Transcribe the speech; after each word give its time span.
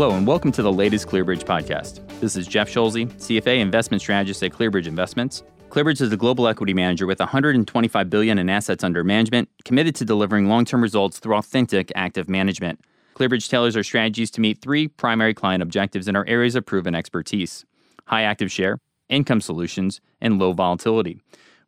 Hello, 0.00 0.14
and 0.14 0.28
welcome 0.28 0.52
to 0.52 0.62
the 0.62 0.72
latest 0.72 1.08
ClearBridge 1.08 1.42
podcast. 1.42 2.06
This 2.20 2.36
is 2.36 2.46
Jeff 2.46 2.68
Schulze, 2.68 2.94
CFA 2.94 3.58
investment 3.58 4.00
strategist 4.00 4.40
at 4.44 4.52
ClearBridge 4.52 4.86
Investments. 4.86 5.42
ClearBridge 5.70 6.00
is 6.00 6.12
a 6.12 6.16
global 6.16 6.46
equity 6.46 6.72
manager 6.72 7.04
with 7.04 7.18
125 7.18 8.08
billion 8.08 8.38
in 8.38 8.48
assets 8.48 8.84
under 8.84 9.02
management, 9.02 9.48
committed 9.64 9.96
to 9.96 10.04
delivering 10.04 10.46
long-term 10.46 10.80
results 10.82 11.18
through 11.18 11.34
authentic 11.34 11.90
active 11.96 12.28
management. 12.28 12.80
ClearBridge 13.16 13.48
tailors 13.48 13.76
our 13.76 13.82
strategies 13.82 14.30
to 14.30 14.40
meet 14.40 14.62
three 14.62 14.86
primary 14.86 15.34
client 15.34 15.64
objectives 15.64 16.06
in 16.06 16.14
our 16.14 16.24
areas 16.28 16.54
of 16.54 16.64
proven 16.64 16.94
expertise: 16.94 17.64
high 18.04 18.22
active 18.22 18.52
share, 18.52 18.78
income 19.08 19.40
solutions, 19.40 20.00
and 20.20 20.38
low 20.38 20.52
volatility. 20.52 21.20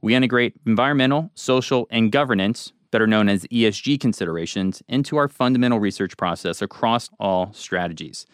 We 0.02 0.14
integrate 0.14 0.54
environmental, 0.64 1.32
social, 1.34 1.88
and 1.90 2.12
governance 2.12 2.72
better 2.90 3.06
known 3.06 3.28
as 3.28 3.44
ESG 3.46 4.00
considerations, 4.00 4.82
into 4.88 5.16
our 5.16 5.28
fundamental 5.28 5.80
research 5.80 6.16
process 6.16 6.62
across 6.62 7.10
all 7.18 7.52
strategies. 7.52 8.26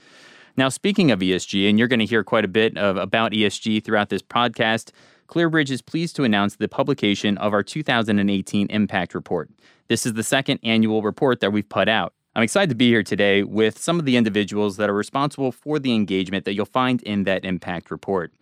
Now, 0.56 0.68
speaking 0.70 1.10
of 1.10 1.20
ESG, 1.20 1.68
and 1.68 1.78
you're 1.78 1.88
going 1.88 2.00
to 2.00 2.06
hear 2.06 2.24
quite 2.24 2.44
a 2.44 2.48
bit 2.48 2.76
of, 2.78 2.96
about 2.96 3.32
ESG 3.32 3.84
throughout 3.84 4.08
this 4.08 4.22
podcast, 4.22 4.90
ClearBridge 5.28 5.70
is 5.70 5.82
pleased 5.82 6.16
to 6.16 6.24
announce 6.24 6.56
the 6.56 6.68
publication 6.68 7.36
of 7.38 7.52
our 7.52 7.62
2018 7.62 8.68
Impact 8.70 9.14
Report. 9.14 9.50
This 9.88 10.06
is 10.06 10.14
the 10.14 10.22
second 10.22 10.60
annual 10.62 11.02
report 11.02 11.40
that 11.40 11.52
we've 11.52 11.68
put 11.68 11.88
out. 11.88 12.14
I'm 12.34 12.42
excited 12.42 12.68
to 12.70 12.76
be 12.76 12.88
here 12.88 13.02
today 13.02 13.42
with 13.42 13.78
some 13.78 13.98
of 13.98 14.04
the 14.04 14.16
individuals 14.16 14.76
that 14.76 14.90
are 14.90 14.94
responsible 14.94 15.52
for 15.52 15.78
the 15.78 15.94
engagement 15.94 16.44
that 16.44 16.54
you'll 16.54 16.66
find 16.66 17.02
in 17.02 17.24
that 17.24 17.44
Impact 17.44 17.90
Report. 17.90 18.32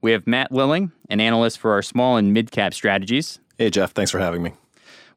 We 0.00 0.12
have 0.12 0.26
Matt 0.26 0.52
Lilling, 0.52 0.92
an 1.10 1.20
analyst 1.20 1.58
for 1.58 1.72
our 1.72 1.82
small 1.82 2.16
and 2.16 2.32
mid 2.32 2.50
cap 2.50 2.72
strategies. 2.72 3.40
Hey, 3.58 3.70
Jeff. 3.70 3.92
Thanks 3.92 4.10
for 4.10 4.18
having 4.18 4.42
me. 4.42 4.52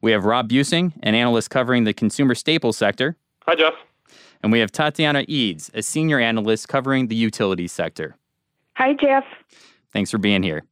We 0.02 0.10
have 0.12 0.24
Rob 0.24 0.50
Busing, 0.50 0.92
an 1.02 1.14
analyst 1.14 1.48
covering 1.48 1.84
the 1.84 1.94
consumer 1.94 2.34
staples 2.34 2.76
sector. 2.76 3.16
Hi, 3.46 3.54
Jeff. 3.54 3.74
And 4.42 4.50
we 4.50 4.58
have 4.58 4.72
Tatiana 4.72 5.24
Eades, 5.28 5.70
a 5.74 5.82
senior 5.82 6.18
analyst 6.18 6.68
covering 6.68 7.06
the 7.06 7.14
utilities 7.14 7.72
sector. 7.72 8.16
Hi, 8.74 8.94
Jeff. 8.94 9.24
Thanks 9.92 10.10
for 10.10 10.18
being 10.18 10.42
here. 10.42 10.64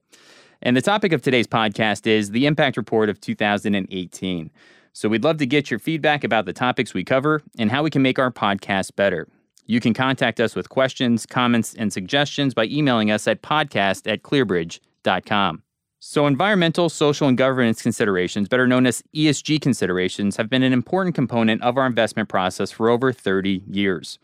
And 0.62 0.76
the 0.76 0.82
topic 0.82 1.12
of 1.12 1.22
today's 1.22 1.46
podcast 1.46 2.06
is 2.06 2.32
the 2.32 2.46
Impact 2.46 2.76
Report 2.76 3.08
of 3.08 3.20
2018. 3.20 4.50
So 4.92 5.08
we'd 5.08 5.22
love 5.22 5.38
to 5.38 5.46
get 5.46 5.70
your 5.70 5.78
feedback 5.78 6.24
about 6.24 6.44
the 6.44 6.52
topics 6.52 6.92
we 6.92 7.04
cover 7.04 7.40
and 7.56 7.70
how 7.70 7.84
we 7.84 7.90
can 7.90 8.02
make 8.02 8.18
our 8.18 8.32
podcast 8.32 8.96
better. 8.96 9.28
You 9.66 9.78
can 9.78 9.94
contact 9.94 10.40
us 10.40 10.56
with 10.56 10.68
questions, 10.68 11.24
comments, 11.24 11.74
and 11.74 11.92
suggestions 11.92 12.52
by 12.52 12.64
emailing 12.64 13.12
us 13.12 13.28
at 13.28 13.42
podcast 13.42 14.10
at 14.10 14.22
clearbridge.com. 14.22 15.62
So, 16.02 16.26
environmental, 16.26 16.88
social, 16.88 17.28
and 17.28 17.36
governance 17.36 17.82
considerations, 17.82 18.48
better 18.48 18.66
known 18.66 18.86
as 18.86 19.02
ESG 19.14 19.60
considerations, 19.60 20.38
have 20.38 20.48
been 20.48 20.62
an 20.62 20.72
important 20.72 21.14
component 21.14 21.60
of 21.62 21.76
our 21.76 21.86
investment 21.86 22.30
process 22.30 22.70
for 22.70 22.88
over 22.88 23.12
30 23.12 23.64
years. 23.70 24.18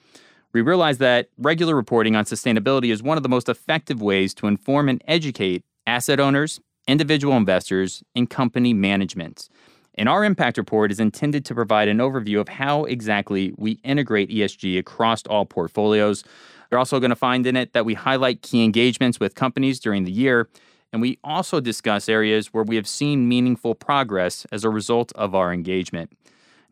We 0.55 0.63
realize 0.63 0.97
that 0.99 1.29
regular 1.37 1.77
reporting 1.77 2.17
on 2.17 2.25
sustainability 2.25 2.91
is 2.91 3.03
one 3.03 3.19
of 3.19 3.23
the 3.23 3.29
most 3.29 3.51
effective 3.51 4.01
ways 4.01 4.33
to 4.37 4.47
inform 4.47 4.89
and 4.89 5.05
educate 5.07 5.65
asset 5.87 6.19
owners, 6.19 6.61
individual 6.89 7.37
investors, 7.37 8.03
and 8.15 8.31
company 8.31 8.73
management. 8.73 9.51
And 9.97 10.09
our 10.09 10.25
impact 10.25 10.57
report 10.57 10.91
is 10.91 10.99
intended 10.99 11.45
to 11.45 11.55
provide 11.55 11.89
an 11.89 11.99
overview 11.99 12.41
of 12.41 12.49
how 12.49 12.85
exactly 12.85 13.53
we 13.59 13.73
integrate 13.85 14.31
ESG 14.31 14.79
across 14.79 15.27
all 15.27 15.45
portfolios. 15.45 16.25
You're 16.71 16.79
also 16.79 17.01
going 17.01 17.11
to 17.11 17.17
find 17.17 17.47
in 17.47 17.55
it 17.55 17.75
that 17.75 17.85
we 17.85 17.93
highlight 17.93 18.41
key 18.41 18.65
engagements 18.65 19.21
with 19.21 19.35
companies 19.35 19.79
during 19.79 20.05
the 20.05 20.11
year 20.11 20.49
and 20.93 21.03
we 21.03 21.19
also 21.25 21.61
discuss 21.61 22.09
areas 22.09 22.49
where 22.49 22.65
we 22.65 22.77
have 22.77 22.89
seen 22.89 23.29
meaningful 23.29 23.75
progress 23.75 24.47
as 24.53 24.65
a 24.65 24.71
result 24.71 25.13
of 25.13 25.35
our 25.35 25.53
engagement. 25.53 26.13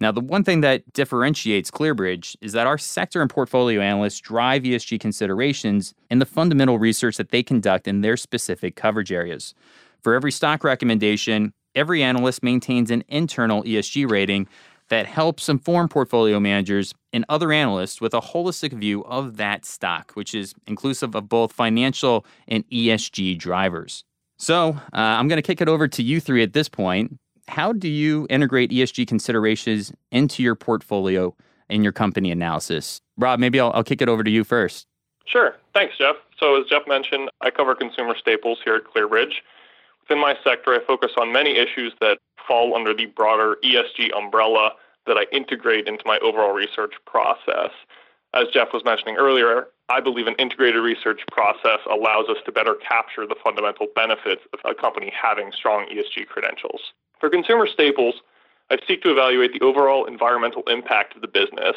Now, 0.01 0.13
the 0.13 0.21
one 0.21 0.45
thing 0.45 0.61
that 0.63 0.93
differentiates 0.93 1.71
ClearBridge 1.71 2.37
is 2.41 2.53
that 2.53 2.67
our 2.67 2.79
sector 2.79 3.21
and 3.21 3.31
portfolio 3.31 3.81
analysts 3.81 4.21
drive 4.21 4.63
ESG 4.63 4.99
considerations 5.01 5.95
in 6.11 6.19
the 6.19 6.27
fundamental 6.27 6.79
research 6.79 7.17
that 7.17 7.31
they 7.31 7.43
conduct 7.43 7.87
in 7.87 8.01
their 8.01 8.17
specific 8.17 8.77
coverage 8.77 9.13
areas. 9.13 9.55
For 10.03 10.15
every 10.15 10.33
stock 10.33 10.65
recommendation, 10.65 11.53
every 11.75 12.03
analyst 12.03 12.43
maintains 12.43 12.91
an 12.91 13.05
internal 13.09 13.63
ESG 13.63 14.11
rating 14.11 14.49
that 14.91 15.07
helps 15.07 15.49
inform 15.49 15.89
portfolio 15.89 16.39
managers 16.39 16.95
and 17.13 17.25
other 17.29 17.53
analysts 17.53 18.01
with 18.01 18.15
a 18.15 18.21
holistic 18.21 18.73
view 18.73 19.05
of 19.05 19.37
that 19.37 19.65
stock, 19.65 20.13
which 20.13 20.35
is 20.35 20.55
inclusive 20.67 21.15
of 21.15 21.29
both 21.29 21.53
financial 21.53 22.25
and 22.49 22.69
ESG 22.71 23.39
drivers. 23.39 24.05
So 24.39 24.71
uh, 24.93 24.97
I'm 24.97 25.29
going 25.29 25.39
to 25.39 25.43
kick 25.43 25.61
it 25.61 25.69
over 25.69 25.89
to 25.89 26.03
you 26.03 26.21
three 26.21 26.43
at 26.43 26.53
this 26.53 26.69
point. 26.69 27.19
How 27.49 27.73
do 27.73 27.89
you 27.89 28.27
integrate 28.31 28.71
ESG 28.71 29.07
considerations 29.07 29.93
into 30.11 30.43
your 30.43 30.55
portfolio 30.55 31.35
in 31.69 31.83
your 31.83 31.93
company 31.93 32.31
analysis? 32.31 33.01
Rob, 33.17 33.39
maybe 33.39 33.61
I'll, 33.61 33.71
I'll 33.75 33.85
kick 33.85 34.03
it 34.03 34.09
over 34.09 34.25
to 34.25 34.31
you 34.31 34.45
first. 34.45 34.87
Sure. 35.27 35.55
Thanks, 35.73 35.97
Jeff. 35.97 36.17
So, 36.39 36.61
as 36.61 36.67
Jeff 36.69 36.83
mentioned, 36.87 37.31
I 37.41 37.51
cover 37.51 37.75
consumer 37.75 38.15
staples 38.19 38.59
here 38.65 38.77
at 38.77 38.85
ClearBridge. 38.85 39.33
Within 40.07 40.21
my 40.21 40.37
sector, 40.45 40.75
I 40.75 40.81
focus 40.87 41.13
on 41.17 41.33
many 41.33 41.57
issues 41.57 41.95
that 42.03 42.19
fall 42.47 42.77
under 42.77 42.93
the 42.93 43.07
broader 43.07 43.57
ESG 43.65 44.15
umbrella 44.15 44.73
that 45.07 45.17
I 45.17 45.25
integrate 45.33 45.89
into 45.89 46.03
my 46.05 46.19
overall 46.19 46.53
research 46.53 46.93
process. 47.07 47.71
As 48.35 48.49
Jeff 48.53 48.69
was 48.75 48.85
mentioning 48.85 49.17
earlier, 49.17 49.69
I 49.89 50.01
believe 50.01 50.27
an 50.27 50.35
integrated 50.39 50.83
research 50.83 51.23
process 51.33 51.79
allows 51.91 52.29
us 52.29 52.37
to 52.45 52.53
better 52.53 52.75
capture 52.75 53.27
the 53.27 53.37
fundamental 53.43 53.87
benefits 53.95 54.43
of 54.53 54.59
a 54.67 54.75
company 54.75 55.11
having 55.11 55.53
strong 55.53 55.87
ESG 55.87 56.27
credentials. 56.27 56.81
For 57.19 57.31
consumer 57.31 57.67
staples, 57.67 58.17
I 58.71 58.77
seek 58.87 59.03
to 59.05 59.11
evaluate 59.11 59.55
the 59.55 59.65
overall 59.65 60.05
environmental 60.05 60.65
impact 60.67 61.17
of 61.17 61.23
the 61.23 61.29
business, 61.29 61.77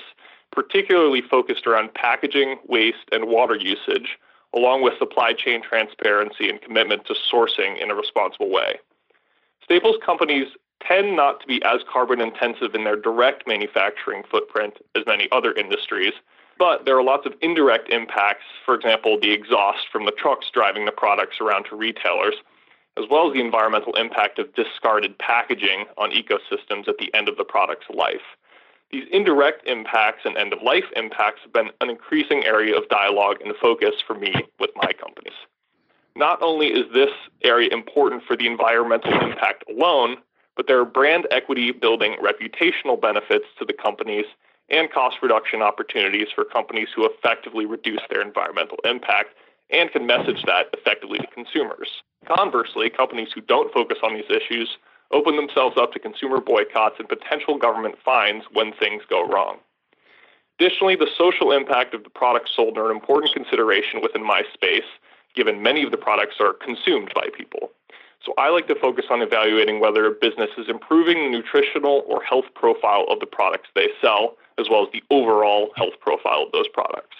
particularly 0.52 1.22
focused 1.22 1.66
around 1.66 1.94
packaging, 1.94 2.58
waste, 2.68 3.08
and 3.14 3.26
water 3.30 3.56
usage, 3.56 4.18
along 4.56 4.82
with 4.82 4.98
supply 4.98 5.34
chain 5.34 5.62
transparency 5.62 6.50
and 6.50 6.62
commitment 6.62 7.06
to 7.06 7.14
sourcing 7.14 7.82
in 7.82 7.92
a 7.92 7.96
responsible 7.96 8.50
way. 8.50 8.80
Staples 9.64 9.98
companies 10.06 10.48
tend 10.82 11.16
not 11.16 11.42
to 11.42 11.48
be 11.48 11.62
as 11.64 11.82
carbon 11.92 12.22
intensive 12.22 12.74
in 12.74 12.84
their 12.84 12.96
direct 12.96 13.48
manufacturing 13.48 14.24
footprint 14.30 14.78
as 14.96 15.04
many 15.06 15.28
other 15.32 15.54
industries, 15.54 16.14
but 16.58 16.86
there 16.86 16.98
are 16.98 17.04
lots 17.04 17.26
of 17.26 17.34
indirect 17.42 17.90
impacts, 17.90 18.46
for 18.66 18.74
example, 18.74 19.20
the 19.20 19.32
exhaust 19.32 19.88
from 19.92 20.06
the 20.06 20.12
trucks 20.12 20.50
driving 20.52 20.86
the 20.86 20.92
products 20.92 21.38
around 21.42 21.66
to 21.66 21.76
retailers, 21.76 22.36
as 22.98 23.06
well 23.10 23.28
as 23.28 23.34
the 23.34 23.42
environmental 23.42 23.94
impact 23.96 24.40
of 24.40 24.54
discarded 24.56 25.18
packaging 25.20 25.86
on 25.98 26.12
ecosystems 26.12 26.88
at 26.88 26.98
the 26.98 27.14
end 27.14 27.30
of 27.30 27.38
the 27.38 27.44
product's 27.44 27.90
life. 27.90 28.36
These 28.92 29.06
indirect 29.12 29.68
impacts 29.68 30.22
and 30.24 30.38
end 30.38 30.54
of 30.54 30.62
life 30.62 30.86
impacts 30.96 31.42
have 31.44 31.54
been 31.54 31.70
an 31.82 31.90
increasing 31.90 32.46
area 32.46 32.76
of 32.78 32.88
dialogue 32.90 33.38
and 33.44 33.54
focus 33.62 33.96
for 34.06 34.16
me 34.16 34.34
with 34.60 34.70
my 34.76 34.94
companies. 34.94 35.38
Not 36.16 36.42
only 36.42 36.68
is 36.68 36.92
this 36.94 37.12
area 37.44 37.70
important 37.72 38.24
for 38.24 38.36
the 38.36 38.48
environmental 38.48 39.12
impact 39.12 39.66
alone, 39.70 40.18
but 40.56 40.68
there 40.68 40.80
are 40.80 40.86
brand 40.86 41.28
equity 41.32 41.72
building 41.72 42.16
reputational 42.22 43.00
benefits 43.00 43.46
to 43.60 43.66
the 43.66 43.74
companies 43.74 44.26
and 44.70 44.92
cost 44.92 45.18
reduction 45.22 45.62
opportunities 45.62 46.28
for 46.34 46.44
companies 46.44 46.88
who 46.96 47.06
effectively 47.06 47.66
reduce 47.66 48.02
their 48.10 48.22
environmental 48.22 48.78
impact 48.84 49.30
and 49.70 49.92
can 49.92 50.06
message 50.06 50.44
that 50.46 50.68
effectively 50.74 51.20
to 51.20 51.28
consumers. 51.28 52.02
Conversely, 52.26 52.90
companies 52.90 53.30
who 53.34 53.42
don't 53.42 53.72
focus 53.74 53.98
on 54.02 54.16
these 54.16 54.30
issues 54.30 54.78
open 55.12 55.36
themselves 55.36 55.78
up 55.78 55.94
to 55.94 56.00
consumer 56.00 56.40
boycotts 56.40 56.96
and 57.00 57.08
potential 57.08 57.58
government 57.58 57.96
fines 58.04 58.44
when 58.52 58.74
things 58.74 59.04
go 59.10 59.26
wrong. 59.28 59.58
Additionally, 60.60 60.96
the 60.96 61.10
social 61.18 61.52
impact 61.52 61.94
of 61.94 62.04
the 62.04 62.10
products 62.10 62.52
sold 62.56 62.78
are 62.78 62.90
an 62.90 62.96
important 62.96 63.34
consideration 63.34 64.02
within 64.02 64.24
my 64.24 64.44
space, 64.54 64.88
given 65.36 65.62
many 65.62 65.84
of 65.84 65.92
the 65.92 65.98
products 65.98 66.36
are 66.40 66.54
consumed 66.54 67.12
by 67.14 67.28
people. 67.38 67.72
So 68.26 68.34
I 68.38 68.50
like 68.50 68.68
to 68.68 68.76
focus 68.76 69.06
on 69.10 69.22
evaluating 69.22 69.80
whether 69.80 70.06
a 70.06 70.12
business 70.12 70.50
is 70.58 70.68
improving 70.68 71.18
the 71.18 71.30
nutritional 71.30 72.04
or 72.08 72.24
health 72.24 72.46
profile 72.56 73.06
of 73.10 73.20
the 73.20 73.28
products 73.28 73.70
they 73.76 73.90
sell, 74.02 74.36
as 74.58 74.68
well 74.70 74.84
as 74.84 74.90
the 74.92 75.04
overall 75.12 75.70
health 75.76 75.94
profile 76.02 76.44
of 76.44 76.52
those 76.52 76.68
products. 76.68 77.16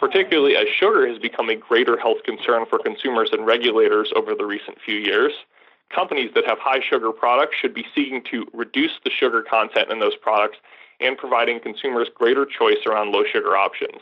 Particularly 0.00 0.56
as 0.56 0.66
sugar 0.68 1.06
has 1.06 1.18
become 1.18 1.50
a 1.50 1.54
greater 1.54 1.98
health 1.98 2.22
concern 2.24 2.64
for 2.68 2.78
consumers 2.78 3.30
and 3.30 3.46
regulators 3.46 4.12
over 4.16 4.34
the 4.34 4.46
recent 4.46 4.78
few 4.84 4.96
years, 4.96 5.32
companies 5.94 6.30
that 6.34 6.46
have 6.46 6.58
high 6.58 6.80
sugar 6.80 7.12
products 7.12 7.56
should 7.56 7.74
be 7.74 7.86
seeking 7.94 8.22
to 8.30 8.46
reduce 8.52 8.92
the 9.04 9.10
sugar 9.10 9.42
content 9.42 9.90
in 9.90 10.00
those 10.00 10.16
products 10.16 10.58
and 11.00 11.16
providing 11.16 11.60
consumers 11.60 12.08
greater 12.14 12.46
choice 12.46 12.84
around 12.86 13.12
low 13.12 13.24
sugar 13.24 13.56
options. 13.56 14.00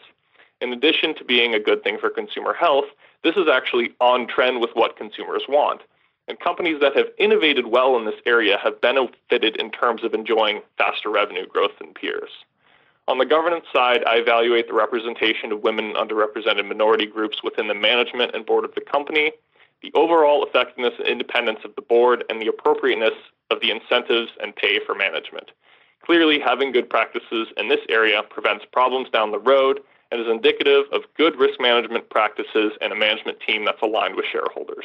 In 0.61 0.73
addition 0.73 1.15
to 1.17 1.25
being 1.25 1.55
a 1.55 1.61
good 1.61 1.83
thing 1.83 1.99
for 1.99 2.09
consumer 2.09 2.55
health, 2.55 2.87
this 3.25 3.37
is 3.37 3.49
actually 3.53 3.95
on 4.01 4.27
trend 4.27 4.61
with 4.61 4.71
what 4.75 4.97
consumers 4.97 5.43
want. 5.49 5.83
And 6.29 6.39
companies 6.39 6.81
that 6.81 6.97
have 6.97 7.07
innovated 7.19 7.67
well 7.67 7.97
in 7.97 8.05
this 8.05 8.21
area 8.27 8.59
have 8.63 8.81
benefited 8.81 9.57
in 9.57 9.71
terms 9.71 10.05
of 10.05 10.15
enjoying 10.15 10.63
faster 10.79 11.11
revenue 11.11 11.47
growth 11.47 11.73
than 11.81 11.95
peers. 11.95 12.31
On 13.09 13.19
the 13.19 13.27
governance 13.27 13.65
side, 13.73 14.05
I 14.07 14.17
evaluate 14.17 14.69
the 14.69 14.75
representation 14.75 15.51
of 15.51 15.65
women 15.65 15.97
and 15.97 15.97
underrepresented 15.97 16.69
minority 16.69 17.07
groups 17.07 17.43
within 17.43 17.67
the 17.67 17.75
management 17.75 18.33
and 18.35 18.47
board 18.47 18.65
of 18.65 18.75
the 18.77 18.81
company, 18.81 19.33
the 19.83 19.93
overall 19.95 20.45
effectiveness 20.45 20.95
and 20.99 21.09
independence 21.09 21.61
of 21.65 21.75
the 21.75 21.83
board, 21.83 22.25
and 22.29 22.41
the 22.41 22.47
appropriateness 22.47 23.15
of 23.51 23.61
the 23.61 23.71
incentives 23.71 24.31
and 24.43 24.55
pay 24.57 24.79
for 24.85 24.95
management. 24.95 25.51
Clearly, 26.05 26.41
having 26.41 26.73
good 26.73 26.91
practices 26.91 27.49
in 27.57 27.69
this 27.69 27.81
area 27.89 28.23
prevents 28.29 28.65
problems 28.73 29.09
down 29.11 29.31
the 29.31 29.39
road 29.39 29.81
and 30.11 30.21
is 30.21 30.27
indicative 30.29 30.85
of 30.93 31.03
good 31.17 31.37
risk 31.37 31.61
management 31.61 32.11
practices 32.11 32.73
and 32.81 32.93
a 32.93 32.97
management 32.97 33.39
team 33.47 33.65
that's 33.65 33.81
aligned 33.83 34.17
with 34.17 34.27
shareholders. 34.31 34.85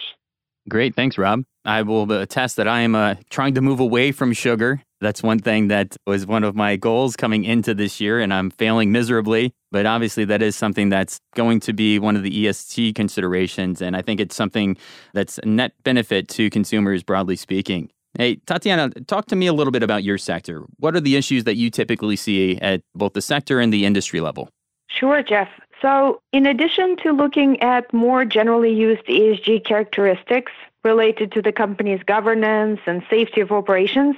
Great. 0.70 0.96
Thanks, 0.96 1.18
Rob. 1.18 1.44
I 1.66 1.82
will 1.82 2.12
attest 2.12 2.58
that 2.58 2.68
I 2.68 2.82
am 2.82 2.96
uh, 2.96 3.16
trying 3.30 3.54
to 3.56 3.62
move 3.62 3.80
away 3.80 4.12
from 4.12 4.34
sugar. 4.34 4.82
That's 5.00 5.22
one 5.22 5.40
thing 5.40 5.68
that 5.68 5.96
was 6.08 6.26
one 6.26 6.44
of 6.44 6.56
my 6.56 6.76
goals 6.76 7.16
coming 7.16 7.44
into 7.44 7.74
this 7.74 8.02
year, 8.02 8.20
and 8.20 8.34
I'm 8.34 8.50
failing 8.50 8.92
miserably. 8.92 9.54
But 9.72 9.86
obviously, 9.86 10.26
that 10.26 10.42
is 10.42 10.56
something 10.56 10.90
that's 10.90 11.20
going 11.36 11.60
to 11.62 11.74
be 11.74 12.00
one 12.00 12.16
of 12.16 12.24
the 12.24 12.46
ESG 12.46 12.96
considerations. 12.96 13.82
And 13.82 13.96
I 13.96 14.02
think 14.02 14.20
it's 14.20 14.36
something 14.36 14.78
that's 15.14 15.38
a 15.40 15.46
net 15.46 15.74
benefit 15.84 16.28
to 16.30 16.50
consumers, 16.50 17.04
broadly 17.04 17.36
speaking. 17.36 17.90
Hey, 18.18 18.38
Tatiana, 18.48 18.90
talk 19.06 19.28
to 19.28 19.36
me 19.36 19.46
a 19.46 19.54
little 19.54 19.72
bit 19.72 19.84
about 19.84 20.04
your 20.04 20.18
sector. 20.18 20.64
What 20.78 20.96
are 20.96 21.00
the 21.00 21.16
issues 21.16 21.44
that 21.44 21.56
you 21.56 21.70
typically 21.70 22.16
see 22.16 22.58
at 22.58 22.82
both 22.96 23.14
the 23.14 23.22
sector 23.22 23.60
and 23.60 23.72
the 23.72 23.86
industry 23.86 24.22
level? 24.22 24.50
Sure, 24.90 25.22
Jeff. 25.22 25.50
So, 25.82 26.22
in 26.34 26.48
addition 26.48 26.98
to 27.04 27.12
looking 27.12 27.62
at 27.62 27.94
more 27.94 28.26
generally 28.26 28.74
used 28.74 29.06
ESG 29.06 29.66
characteristics 29.66 30.52
related 30.84 31.32
to 31.34 31.42
the 31.42 31.52
company's 31.52 32.02
governance 32.04 32.80
and 32.88 33.04
safety 33.10 33.42
of 33.42 33.52
operations, 33.52 34.16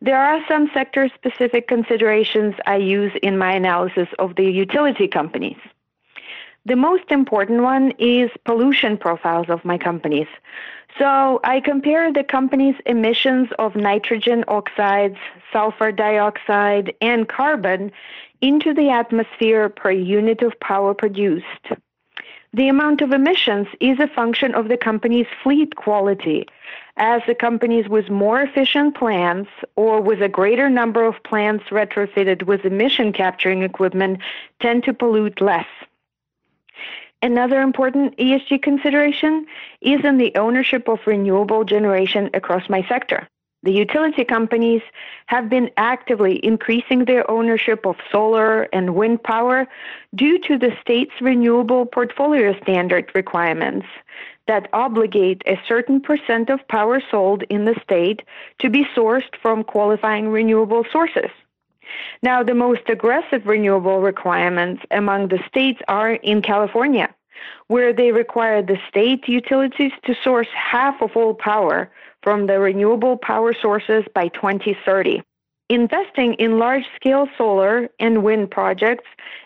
there 0.00 0.18
are 0.18 0.40
some 0.46 0.70
sector 0.72 1.08
specific 1.14 1.66
considerations 1.66 2.54
I 2.66 2.76
use 2.76 3.12
in 3.22 3.36
my 3.36 3.52
analysis 3.52 4.08
of 4.18 4.36
the 4.36 4.44
utility 4.44 5.08
companies. 5.08 5.56
The 6.66 6.76
most 6.76 7.10
important 7.10 7.62
one 7.62 7.92
is 7.98 8.30
pollution 8.44 8.96
profiles 8.96 9.48
of 9.48 9.64
my 9.64 9.78
companies. 9.78 10.28
So 10.98 11.40
I 11.44 11.60
compare 11.60 12.12
the 12.12 12.24
company's 12.24 12.74
emissions 12.86 13.48
of 13.58 13.74
nitrogen 13.74 14.44
oxides, 14.48 15.16
sulfur 15.52 15.92
dioxide, 15.92 16.94
and 17.00 17.28
carbon 17.28 17.90
into 18.40 18.74
the 18.74 18.90
atmosphere 18.90 19.68
per 19.68 19.90
unit 19.90 20.42
of 20.42 20.58
power 20.60 20.94
produced. 20.94 21.72
The 22.58 22.66
amount 22.66 23.02
of 23.02 23.12
emissions 23.12 23.68
is 23.78 24.00
a 24.00 24.08
function 24.08 24.52
of 24.52 24.66
the 24.66 24.76
company's 24.76 25.28
fleet 25.44 25.76
quality, 25.76 26.44
as 26.96 27.22
the 27.28 27.34
companies 27.36 27.88
with 27.88 28.10
more 28.10 28.40
efficient 28.40 28.96
plants 28.96 29.48
or 29.76 30.00
with 30.00 30.20
a 30.22 30.28
greater 30.28 30.68
number 30.68 31.04
of 31.04 31.22
plants 31.22 31.66
retrofitted 31.70 32.42
with 32.46 32.64
emission 32.64 33.12
capturing 33.12 33.62
equipment 33.62 34.18
tend 34.60 34.82
to 34.82 34.92
pollute 34.92 35.40
less. 35.40 35.68
Another 37.22 37.60
important 37.60 38.16
ESG 38.16 38.60
consideration 38.60 39.46
is 39.80 40.04
in 40.04 40.18
the 40.18 40.34
ownership 40.34 40.88
of 40.88 40.98
renewable 41.06 41.62
generation 41.62 42.28
across 42.34 42.68
my 42.68 42.84
sector. 42.88 43.28
The 43.64 43.72
utility 43.72 44.24
companies 44.24 44.82
have 45.26 45.48
been 45.48 45.70
actively 45.76 46.44
increasing 46.44 47.04
their 47.04 47.28
ownership 47.28 47.86
of 47.86 47.96
solar 48.10 48.62
and 48.72 48.94
wind 48.94 49.22
power 49.24 49.66
due 50.14 50.38
to 50.40 50.58
the 50.58 50.76
state's 50.80 51.20
renewable 51.20 51.84
portfolio 51.84 52.56
standard 52.62 53.10
requirements 53.16 53.86
that 54.46 54.68
obligate 54.72 55.42
a 55.46 55.60
certain 55.66 56.00
percent 56.00 56.50
of 56.50 56.66
power 56.68 57.02
sold 57.10 57.42
in 57.50 57.64
the 57.64 57.78
state 57.82 58.22
to 58.60 58.70
be 58.70 58.84
sourced 58.96 59.34
from 59.42 59.64
qualifying 59.64 60.28
renewable 60.28 60.84
sources. 60.92 61.30
Now, 62.22 62.42
the 62.42 62.54
most 62.54 62.88
aggressive 62.88 63.46
renewable 63.46 64.00
requirements 64.00 64.82
among 64.90 65.28
the 65.28 65.42
states 65.48 65.80
are 65.88 66.12
in 66.12 66.42
California, 66.42 67.12
where 67.66 67.92
they 67.92 68.12
require 68.12 68.62
the 68.62 68.78
state 68.88 69.28
utilities 69.28 69.92
to 70.04 70.14
source 70.22 70.48
half 70.54 71.02
of 71.02 71.16
all 71.16 71.34
power 71.34 71.90
from 72.22 72.46
the 72.46 72.58
renewable 72.58 73.16
power 73.16 73.54
sources 73.54 74.04
by 74.14 74.28
2030. 74.28 75.22
Investing 75.70 76.32
in 76.34 76.58
large 76.58 76.84
scale 76.96 77.28
solar 77.36 77.90
and 78.00 78.22
wind 78.22 78.50
projects 78.50 79.04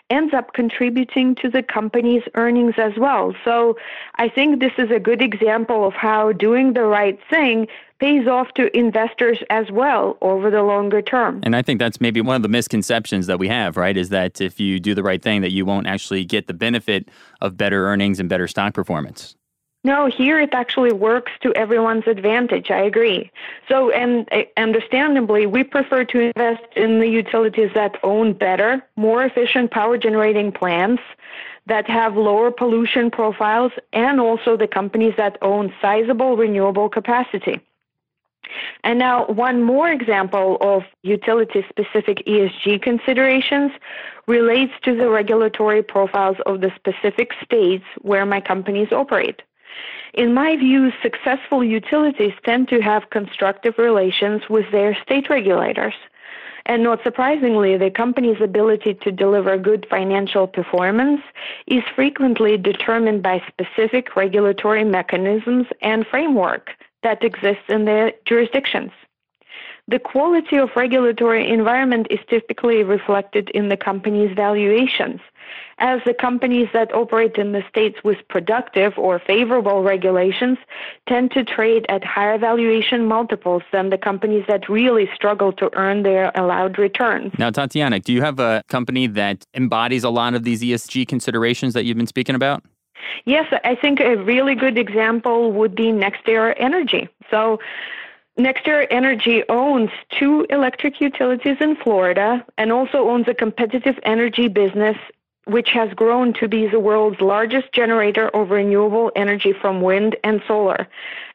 ends 0.09 0.33
up 0.33 0.53
contributing 0.53 1.35
to 1.35 1.49
the 1.49 1.61
company's 1.61 2.23
earnings 2.35 2.75
as 2.77 2.93
well. 2.97 3.35
So 3.43 3.75
I 4.15 4.29
think 4.29 4.61
this 4.61 4.71
is 4.77 4.89
a 4.89 4.99
good 4.99 5.21
example 5.21 5.85
of 5.85 5.93
how 5.93 6.31
doing 6.31 6.73
the 6.73 6.83
right 6.85 7.19
thing 7.29 7.67
pays 7.99 8.25
off 8.25 8.53
to 8.53 8.75
investors 8.77 9.39
as 9.49 9.69
well 9.69 10.17
over 10.21 10.49
the 10.49 10.63
longer 10.63 11.01
term. 11.01 11.41
And 11.43 11.57
I 11.57 11.61
think 11.61 11.79
that's 11.79 11.99
maybe 11.99 12.21
one 12.21 12.37
of 12.37 12.41
the 12.41 12.49
misconceptions 12.49 13.27
that 13.27 13.37
we 13.37 13.49
have, 13.49 13.75
right? 13.75 13.97
Is 13.97 14.07
that 14.09 14.39
if 14.39 14.61
you 14.61 14.79
do 14.79 14.95
the 14.95 15.03
right 15.03 15.21
thing 15.21 15.41
that 15.41 15.51
you 15.51 15.65
won't 15.65 15.87
actually 15.87 16.23
get 16.23 16.47
the 16.47 16.53
benefit 16.53 17.09
of 17.41 17.57
better 17.57 17.85
earnings 17.87 18.21
and 18.21 18.29
better 18.29 18.47
stock 18.47 18.73
performance. 18.73 19.35
No, 19.85 20.05
here 20.07 20.39
it 20.39 20.53
actually 20.53 20.93
works 20.93 21.33
to 21.41 21.53
everyone's 21.55 22.07
advantage. 22.07 22.71
I 22.71 22.79
agree. 22.79 23.29
So, 23.67 23.91
and 23.91 24.29
understandably, 24.55 25.45
we 25.45 25.63
prefer 25.63 26.05
to 26.05 26.19
invest 26.19 26.63
in 26.77 26.99
the 26.99 27.07
utilities 27.07 27.71
that 27.73 27.97
own 28.01 28.31
better, 28.31 28.81
more 28.95 29.25
efficient 29.25 29.71
power 29.71 29.97
generating 29.97 30.53
plants 30.53 31.03
that 31.65 31.89
have 31.89 32.15
lower 32.15 32.49
pollution 32.49 33.11
profiles, 33.11 33.73
and 33.91 34.21
also 34.21 34.55
the 34.55 34.67
companies 34.67 35.15
that 35.17 35.37
own 35.41 35.73
sizable 35.81 36.37
renewable 36.37 36.87
capacity. 36.87 37.59
And 38.83 38.99
now, 38.99 39.25
one 39.27 39.63
more 39.63 39.89
example 39.89 40.57
of 40.61 40.83
utility 41.01 41.65
specific 41.69 42.23
ESG 42.25 42.81
considerations 42.81 43.71
relates 44.27 44.73
to 44.83 44.95
the 44.95 45.09
regulatory 45.09 45.81
profiles 45.83 46.37
of 46.45 46.61
the 46.61 46.71
specific 46.75 47.31
states 47.43 47.85
where 48.01 48.25
my 48.25 48.39
companies 48.39 48.91
operate. 48.91 49.41
In 50.13 50.33
my 50.33 50.55
view, 50.55 50.91
successful 51.01 51.63
utilities 51.63 52.33
tend 52.43 52.67
to 52.69 52.81
have 52.81 53.09
constructive 53.09 53.77
relations 53.77 54.43
with 54.49 54.69
their 54.71 54.95
state 55.01 55.29
regulators. 55.29 55.95
And 56.65 56.83
not 56.83 57.03
surprisingly, 57.03 57.75
the 57.77 57.91
company's 57.91 58.39
ability 58.39 58.93
to 58.93 59.11
deliver 59.11 59.57
good 59.57 59.85
financial 59.89 60.47
performance 60.47 61.21
is 61.67 61.83
frequently 61.95 62.57
determined 62.57 63.21
by 63.21 63.43
specific 63.47 64.15
regulatory 64.15 64.85
mechanisms 64.85 65.67
and 65.81 66.07
framework 66.07 66.69
that 67.01 67.23
exist 67.23 67.61
in 67.67 67.85
their 67.85 68.13
jurisdictions. 68.25 68.91
The 69.89 69.99
quality 69.99 70.55
of 70.57 70.69
regulatory 70.77 71.47
environment 71.47 72.07
is 72.09 72.19
typically 72.29 72.83
reflected 72.83 73.49
in 73.49 73.67
the 73.67 73.75
company's 73.75 74.33
valuations, 74.33 75.19
as 75.77 75.99
the 76.05 76.13
companies 76.13 76.69
that 76.71 76.93
operate 76.95 77.35
in 77.35 77.51
the 77.51 77.63
states 77.67 77.97
with 78.01 78.17
productive 78.29 78.97
or 78.97 79.19
favorable 79.19 79.83
regulations 79.83 80.57
tend 81.07 81.31
to 81.31 81.43
trade 81.43 81.85
at 81.89 82.01
higher 82.01 82.37
valuation 82.37 83.05
multiples 83.07 83.61
than 83.73 83.89
the 83.89 83.97
companies 83.97 84.45
that 84.47 84.69
really 84.69 85.09
struggle 85.13 85.51
to 85.51 85.69
earn 85.73 86.03
their 86.03 86.31
allowed 86.35 86.79
returns. 86.79 87.33
Now, 87.37 87.49
Tatiana, 87.49 87.99
do 87.99 88.13
you 88.13 88.21
have 88.21 88.39
a 88.39 88.63
company 88.69 89.07
that 89.07 89.45
embodies 89.53 90.05
a 90.05 90.09
lot 90.09 90.33
of 90.33 90.43
these 90.43 90.61
ESG 90.61 91.09
considerations 91.09 91.73
that 91.73 91.83
you've 91.83 91.97
been 91.97 92.07
speaking 92.07 92.35
about? 92.35 92.63
Yes, 93.25 93.53
I 93.65 93.75
think 93.75 93.99
a 93.99 94.15
really 94.15 94.55
good 94.55 94.77
example 94.77 95.51
would 95.51 95.75
be 95.75 95.91
NextEra 95.91 96.55
Energy. 96.57 97.09
So, 97.29 97.59
NextEra 98.37 98.87
Energy 98.89 99.43
owns 99.47 99.91
two 100.09 100.45
electric 100.49 100.99
utilities 100.99 101.57
in 101.59 101.75
Florida 101.75 102.43
and 102.57 102.71
also 102.71 103.09
owns 103.09 103.27
a 103.27 103.33
competitive 103.33 103.99
energy 104.03 104.47
business 104.47 104.97
which 105.45 105.69
has 105.71 105.93
grown 105.93 106.33
to 106.33 106.47
be 106.47 106.67
the 106.67 106.79
world's 106.79 107.19
largest 107.19 107.71
generator 107.73 108.29
of 108.29 108.49
renewable 108.49 109.11
energy 109.15 109.53
from 109.53 109.81
wind 109.81 110.15
and 110.23 110.41
solar. 110.47 110.87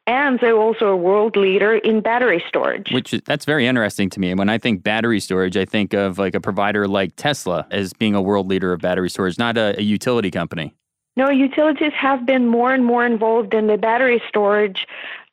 And 0.06 0.40
they're 0.40 0.56
also 0.56 0.86
a 0.86 0.96
world 0.96 1.36
leader 1.36 1.74
in 1.76 2.00
battery 2.00 2.42
storage. 2.48 2.90
Which 2.90 3.10
that's 3.26 3.44
very 3.44 3.66
interesting 3.66 4.08
to 4.10 4.20
me. 4.20 4.30
And 4.30 4.38
when 4.38 4.48
I 4.48 4.56
think 4.56 4.82
battery 4.82 5.20
storage, 5.20 5.58
I 5.58 5.66
think 5.66 5.92
of 5.92 6.18
like 6.18 6.34
a 6.34 6.40
provider 6.40 6.88
like 6.88 7.12
Tesla 7.16 7.66
as 7.70 7.92
being 7.92 8.14
a 8.14 8.22
world 8.22 8.48
leader 8.48 8.72
of 8.72 8.80
battery 8.80 9.10
storage, 9.10 9.38
not 9.38 9.58
a, 9.58 9.78
a 9.78 9.82
utility 9.82 10.30
company. 10.30 10.74
No, 11.18 11.28
utilities 11.28 11.92
have 11.94 12.24
been 12.24 12.46
more 12.46 12.72
and 12.72 12.86
more 12.86 13.04
involved 13.04 13.52
in 13.52 13.66
the 13.66 13.76
battery 13.76 14.22
storage 14.28 14.86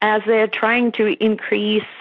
as 0.06 0.22
they're 0.28 0.54
trying 0.64 0.92
to 0.92 1.06
increase 1.24 1.92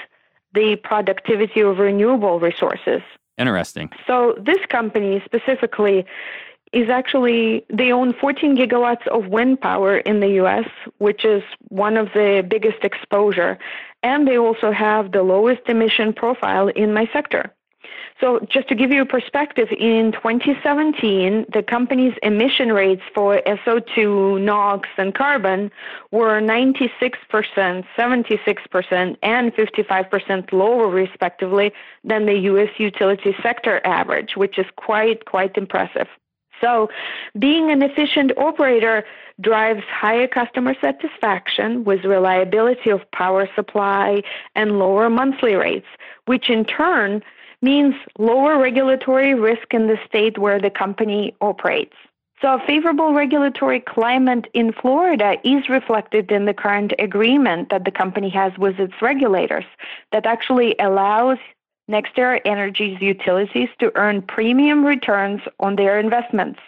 the 0.52 0.76
productivity 0.76 1.60
of 1.60 1.78
renewable 1.78 2.38
resources. 2.38 3.00
Interesting. 3.38 3.88
So, 4.06 4.34
this 4.50 4.62
company 4.68 5.22
specifically 5.24 6.04
is 6.72 6.90
actually, 6.90 7.64
they 7.72 7.90
own 7.92 8.12
14 8.12 8.56
gigawatts 8.56 9.06
of 9.08 9.28
wind 9.28 9.60
power 9.60 9.98
in 10.10 10.20
the 10.20 10.32
US, 10.42 10.68
which 10.98 11.24
is 11.24 11.42
one 11.68 11.96
of 11.96 12.08
the 12.12 12.46
biggest 12.54 12.80
exposure. 12.82 13.58
And 14.02 14.28
they 14.28 14.36
also 14.36 14.70
have 14.70 15.12
the 15.12 15.22
lowest 15.22 15.62
emission 15.66 16.12
profile 16.12 16.68
in 16.68 16.92
my 16.92 17.08
sector. 17.12 17.52
So, 18.20 18.40
just 18.48 18.68
to 18.68 18.74
give 18.74 18.90
you 18.92 19.02
a 19.02 19.06
perspective, 19.06 19.68
in 19.72 20.12
2017, 20.12 21.46
the 21.52 21.62
company's 21.62 22.14
emission 22.22 22.72
rates 22.72 23.02
for 23.14 23.42
SO2, 23.46 24.40
NOx, 24.40 24.88
and 24.96 25.14
carbon 25.14 25.70
were 26.10 26.40
96%, 26.40 26.90
76%, 27.30 29.16
and 29.22 29.54
55% 29.54 30.52
lower, 30.52 30.88
respectively, 30.88 31.72
than 32.04 32.26
the 32.26 32.38
U.S. 32.50 32.70
utility 32.78 33.34
sector 33.42 33.80
average, 33.84 34.36
which 34.36 34.58
is 34.58 34.66
quite, 34.76 35.24
quite 35.24 35.56
impressive. 35.56 36.06
So, 36.60 36.88
being 37.38 37.70
an 37.70 37.82
efficient 37.82 38.32
operator 38.38 39.04
drives 39.40 39.82
higher 39.90 40.28
customer 40.28 40.74
satisfaction 40.80 41.84
with 41.84 42.04
reliability 42.04 42.90
of 42.90 43.10
power 43.10 43.48
supply 43.54 44.22
and 44.54 44.78
lower 44.78 45.10
monthly 45.10 45.54
rates, 45.54 45.88
which 46.26 46.48
in 46.48 46.64
turn 46.64 47.22
means 47.64 47.94
lower 48.18 48.58
regulatory 48.58 49.34
risk 49.34 49.72
in 49.72 49.86
the 49.86 49.98
state 50.06 50.38
where 50.38 50.60
the 50.60 50.70
company 50.70 51.34
operates. 51.40 51.96
So, 52.40 52.54
a 52.54 52.66
favorable 52.66 53.14
regulatory 53.14 53.80
climate 53.80 54.46
in 54.52 54.72
Florida 54.72 55.36
is 55.44 55.68
reflected 55.68 56.30
in 56.30 56.44
the 56.44 56.52
current 56.52 56.92
agreement 56.98 57.70
that 57.70 57.84
the 57.86 57.90
company 57.90 58.28
has 58.30 58.52
with 58.58 58.78
its 58.78 58.94
regulators 59.00 59.64
that 60.12 60.26
actually 60.26 60.76
allows 60.78 61.38
NextEra 61.90 62.40
Energy's 62.44 63.00
utilities 63.00 63.70
to 63.78 63.90
earn 63.94 64.20
premium 64.20 64.84
returns 64.84 65.40
on 65.58 65.76
their 65.76 65.98
investments. 65.98 66.60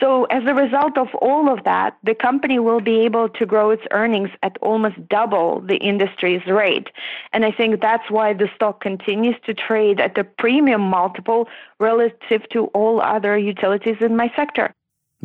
So, 0.00 0.24
as 0.24 0.42
a 0.46 0.54
result 0.54 0.98
of 0.98 1.08
all 1.16 1.52
of 1.52 1.64
that, 1.64 1.96
the 2.02 2.14
company 2.14 2.58
will 2.58 2.80
be 2.80 3.00
able 3.00 3.28
to 3.28 3.46
grow 3.46 3.70
its 3.70 3.82
earnings 3.90 4.30
at 4.42 4.56
almost 4.60 4.96
double 5.08 5.60
the 5.60 5.76
industry's 5.76 6.44
rate. 6.46 6.88
And 7.32 7.44
I 7.44 7.52
think 7.52 7.80
that's 7.80 8.10
why 8.10 8.32
the 8.32 8.48
stock 8.54 8.80
continues 8.80 9.36
to 9.46 9.54
trade 9.54 10.00
at 10.00 10.16
a 10.18 10.24
premium 10.24 10.80
multiple 10.80 11.48
relative 11.78 12.48
to 12.50 12.66
all 12.66 13.00
other 13.00 13.38
utilities 13.38 13.96
in 14.00 14.16
my 14.16 14.32
sector. 14.34 14.74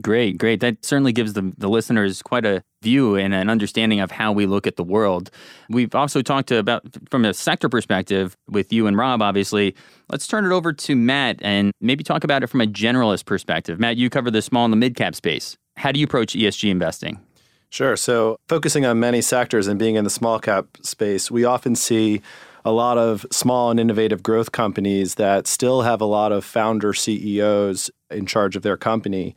Great, 0.01 0.37
great. 0.37 0.59
That 0.59 0.85
certainly 0.85 1.11
gives 1.11 1.33
the, 1.33 1.53
the 1.57 1.69
listeners 1.69 2.21
quite 2.21 2.45
a 2.45 2.63
view 2.87 3.17
and 3.17 3.33
an 3.33 3.49
understanding 3.49 3.99
of 3.99 4.11
how 4.11 4.31
we 4.31 4.45
look 4.45 4.65
at 4.65 4.77
the 4.77 4.83
world. 4.83 5.29
We've 5.69 5.93
also 5.93 6.21
talked 6.21 6.51
about 6.51 6.83
from 7.11 7.25
a 7.25 7.33
sector 7.33 7.67
perspective 7.67 8.37
with 8.47 8.71
you 8.71 8.87
and 8.87 8.95
Rob, 8.95 9.21
obviously. 9.21 9.75
Let's 10.09 10.25
turn 10.25 10.45
it 10.45 10.53
over 10.53 10.71
to 10.71 10.95
Matt 10.95 11.37
and 11.41 11.73
maybe 11.81 12.01
talk 12.01 12.23
about 12.23 12.43
it 12.43 12.47
from 12.47 12.61
a 12.61 12.65
generalist 12.65 13.25
perspective. 13.25 13.77
Matt, 13.77 13.97
you 13.97 14.09
cover 14.09 14.31
the 14.31 14.41
small 14.41 14.63
and 14.63 14.71
the 14.71 14.77
mid 14.77 14.95
cap 14.95 15.15
space. 15.15 15.57
How 15.75 15.91
do 15.91 15.99
you 15.99 16.05
approach 16.05 16.33
ESG 16.33 16.69
investing? 16.69 17.19
Sure. 17.69 17.97
So, 17.97 18.37
focusing 18.47 18.85
on 18.85 19.01
many 19.01 19.21
sectors 19.21 19.67
and 19.67 19.77
being 19.77 19.95
in 19.95 20.05
the 20.05 20.09
small 20.09 20.39
cap 20.39 20.65
space, 20.81 21.29
we 21.29 21.43
often 21.43 21.75
see 21.75 22.21
a 22.63 22.71
lot 22.71 22.97
of 22.97 23.25
small 23.31 23.69
and 23.69 23.81
innovative 23.81 24.23
growth 24.23 24.53
companies 24.53 25.15
that 25.15 25.45
still 25.45 25.81
have 25.81 25.99
a 25.99 26.05
lot 26.05 26.31
of 26.31 26.45
founder 26.45 26.93
CEOs 26.93 27.91
in 28.09 28.25
charge 28.25 28.55
of 28.55 28.61
their 28.63 28.77
company. 28.77 29.35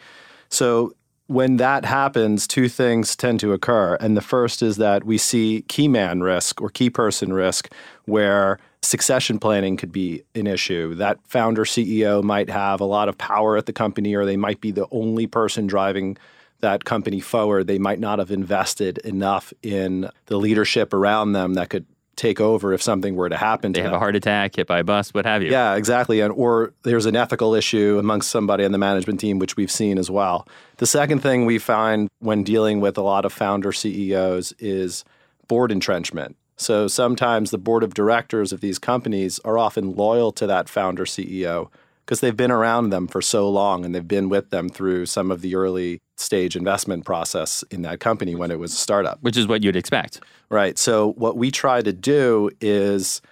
So 0.50 0.92
when 1.30 1.58
that 1.58 1.84
happens, 1.84 2.48
two 2.48 2.68
things 2.68 3.14
tend 3.14 3.38
to 3.38 3.52
occur. 3.52 3.94
And 4.00 4.16
the 4.16 4.20
first 4.20 4.62
is 4.62 4.78
that 4.78 5.04
we 5.04 5.16
see 5.16 5.64
key 5.68 5.86
man 5.86 6.24
risk 6.24 6.60
or 6.60 6.70
key 6.70 6.90
person 6.90 7.32
risk, 7.32 7.72
where 8.06 8.58
succession 8.82 9.38
planning 9.38 9.76
could 9.76 9.92
be 9.92 10.24
an 10.34 10.48
issue. 10.48 10.96
That 10.96 11.20
founder 11.22 11.64
CEO 11.64 12.20
might 12.24 12.50
have 12.50 12.80
a 12.80 12.84
lot 12.84 13.08
of 13.08 13.16
power 13.16 13.56
at 13.56 13.66
the 13.66 13.72
company, 13.72 14.16
or 14.16 14.24
they 14.24 14.36
might 14.36 14.60
be 14.60 14.72
the 14.72 14.88
only 14.90 15.28
person 15.28 15.68
driving 15.68 16.16
that 16.62 16.84
company 16.84 17.20
forward. 17.20 17.68
They 17.68 17.78
might 17.78 18.00
not 18.00 18.18
have 18.18 18.32
invested 18.32 18.98
enough 18.98 19.52
in 19.62 20.10
the 20.26 20.36
leadership 20.36 20.92
around 20.92 21.30
them 21.30 21.54
that 21.54 21.70
could 21.70 21.86
take 22.20 22.40
over 22.40 22.72
if 22.74 22.82
something 22.82 23.16
were 23.16 23.30
to 23.30 23.36
happen 23.36 23.72
they 23.72 23.78
to 23.78 23.82
have 23.84 23.92
them. 23.92 23.96
a 23.96 23.98
heart 23.98 24.14
attack, 24.14 24.56
hit 24.56 24.66
by 24.66 24.80
a 24.80 24.84
bus, 24.84 25.14
what 25.14 25.24
have 25.24 25.42
you. 25.42 25.50
Yeah, 25.50 25.74
exactly. 25.74 26.20
And 26.20 26.32
or 26.34 26.74
there's 26.82 27.06
an 27.06 27.16
ethical 27.16 27.54
issue 27.54 27.96
amongst 27.98 28.30
somebody 28.30 28.64
on 28.64 28.72
the 28.72 28.78
management 28.78 29.20
team, 29.20 29.38
which 29.38 29.56
we've 29.56 29.70
seen 29.70 29.96
as 29.96 30.10
well. 30.10 30.46
The 30.76 30.86
second 30.86 31.20
thing 31.20 31.46
we 31.46 31.58
find 31.58 32.08
when 32.18 32.44
dealing 32.44 32.80
with 32.80 32.98
a 32.98 33.02
lot 33.02 33.24
of 33.24 33.32
founder 33.32 33.72
CEOs 33.72 34.52
is 34.58 35.04
board 35.48 35.72
entrenchment. 35.72 36.36
So 36.56 36.88
sometimes 36.88 37.50
the 37.50 37.58
board 37.58 37.82
of 37.82 37.94
directors 37.94 38.52
of 38.52 38.60
these 38.60 38.78
companies 38.78 39.40
are 39.40 39.56
often 39.56 39.96
loyal 39.96 40.30
to 40.32 40.46
that 40.46 40.68
founder 40.68 41.06
CEO 41.06 41.70
because 42.10 42.18
they've 42.18 42.36
been 42.36 42.50
around 42.50 42.90
them 42.90 43.06
for 43.06 43.22
so 43.22 43.48
long 43.48 43.84
and 43.84 43.94
they've 43.94 44.08
been 44.08 44.28
with 44.28 44.50
them 44.50 44.68
through 44.68 45.06
some 45.06 45.30
of 45.30 45.42
the 45.42 45.54
early 45.54 46.00
stage 46.16 46.56
investment 46.56 47.04
process 47.04 47.62
in 47.70 47.82
that 47.82 48.00
company 48.00 48.34
when 48.34 48.50
it 48.50 48.58
was 48.58 48.72
a 48.72 48.76
startup. 48.76 49.22
Which 49.22 49.36
is 49.36 49.46
what 49.46 49.62
you'd 49.62 49.76
expect. 49.76 50.20
Right. 50.48 50.76
So 50.76 51.12
what 51.12 51.36
we 51.36 51.52
try 51.52 51.82
to 51.82 51.92
do 51.92 52.50
is 52.60 53.22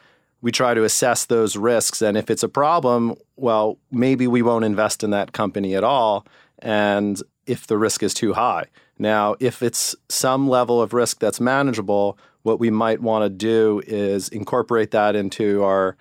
we 0.42 0.52
try 0.52 0.74
to 0.74 0.84
assess 0.84 1.26
those 1.26 1.56
risks 1.56 2.00
and 2.00 2.16
if 2.16 2.30
it's 2.30 2.44
a 2.44 2.48
problem, 2.48 3.16
well, 3.34 3.78
maybe 3.90 4.28
we 4.28 4.42
won't 4.42 4.64
invest 4.64 5.02
in 5.02 5.10
that 5.10 5.32
company 5.32 5.74
at 5.74 5.82
all 5.82 6.24
and 6.60 7.20
if 7.46 7.66
the 7.66 7.78
risk 7.78 8.04
is 8.04 8.14
too 8.14 8.34
high. 8.34 8.66
Now, 8.96 9.34
if 9.40 9.60
it's 9.60 9.96
some 10.08 10.48
level 10.48 10.80
of 10.80 10.92
risk 10.92 11.18
that's 11.18 11.40
manageable, 11.40 12.16
what 12.44 12.60
we 12.60 12.70
might 12.70 13.02
want 13.02 13.24
to 13.24 13.28
do 13.28 13.82
is 13.88 14.28
incorporate 14.28 14.92
that 14.92 15.16
into 15.16 15.64
our 15.64 15.96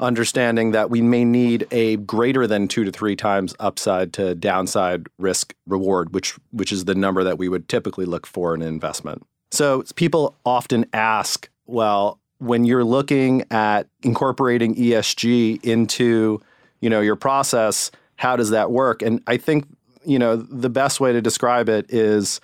understanding 0.00 0.72
that 0.72 0.90
we 0.90 1.02
may 1.02 1.24
need 1.24 1.66
a 1.70 1.96
greater 1.96 2.46
than 2.46 2.66
two 2.66 2.84
to 2.84 2.90
three 2.90 3.14
times 3.14 3.54
upside 3.60 4.12
to 4.14 4.34
downside 4.34 5.06
risk 5.18 5.54
reward, 5.66 6.12
which 6.12 6.38
which 6.50 6.72
is 6.72 6.86
the 6.86 6.94
number 6.94 7.22
that 7.22 7.38
we 7.38 7.48
would 7.48 7.68
typically 7.68 8.06
look 8.06 8.26
for 8.26 8.54
in 8.54 8.62
an 8.62 8.68
investment. 8.68 9.22
So 9.52 9.84
people 9.96 10.36
often 10.44 10.86
ask, 10.92 11.48
well, 11.66 12.18
when 12.38 12.64
you're 12.64 12.84
looking 12.84 13.44
at 13.50 13.88
incorporating 14.02 14.74
ESG 14.74 15.62
into, 15.64 16.40
you 16.80 16.88
know, 16.88 17.00
your 17.00 17.16
process, 17.16 17.90
how 18.16 18.36
does 18.36 18.50
that 18.50 18.70
work? 18.70 19.02
And 19.02 19.22
I 19.26 19.36
think, 19.36 19.66
you 20.04 20.18
know, 20.18 20.36
the 20.36 20.70
best 20.70 21.00
way 21.00 21.12
to 21.12 21.20
describe 21.20 21.68
it 21.68 21.86
is 21.92 22.40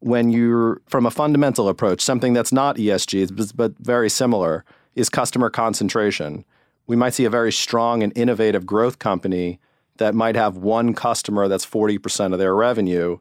when 0.00 0.30
you're 0.30 0.80
from 0.86 1.06
a 1.06 1.10
fundamental 1.10 1.68
approach, 1.68 2.00
something 2.00 2.32
that's 2.32 2.52
not 2.52 2.76
ESG 2.76 3.52
but 3.56 3.72
very 3.78 4.08
similar 4.08 4.64
is 4.94 5.08
customer 5.08 5.50
concentration 5.50 6.44
we 6.86 6.96
might 6.96 7.14
see 7.14 7.24
a 7.24 7.30
very 7.30 7.52
strong 7.52 8.02
and 8.02 8.16
innovative 8.16 8.66
growth 8.66 8.98
company 8.98 9.60
that 9.96 10.14
might 10.14 10.36
have 10.36 10.56
one 10.56 10.94
customer 10.94 11.48
that's 11.48 11.64
40% 11.64 12.32
of 12.32 12.38
their 12.38 12.54
revenue 12.54 13.18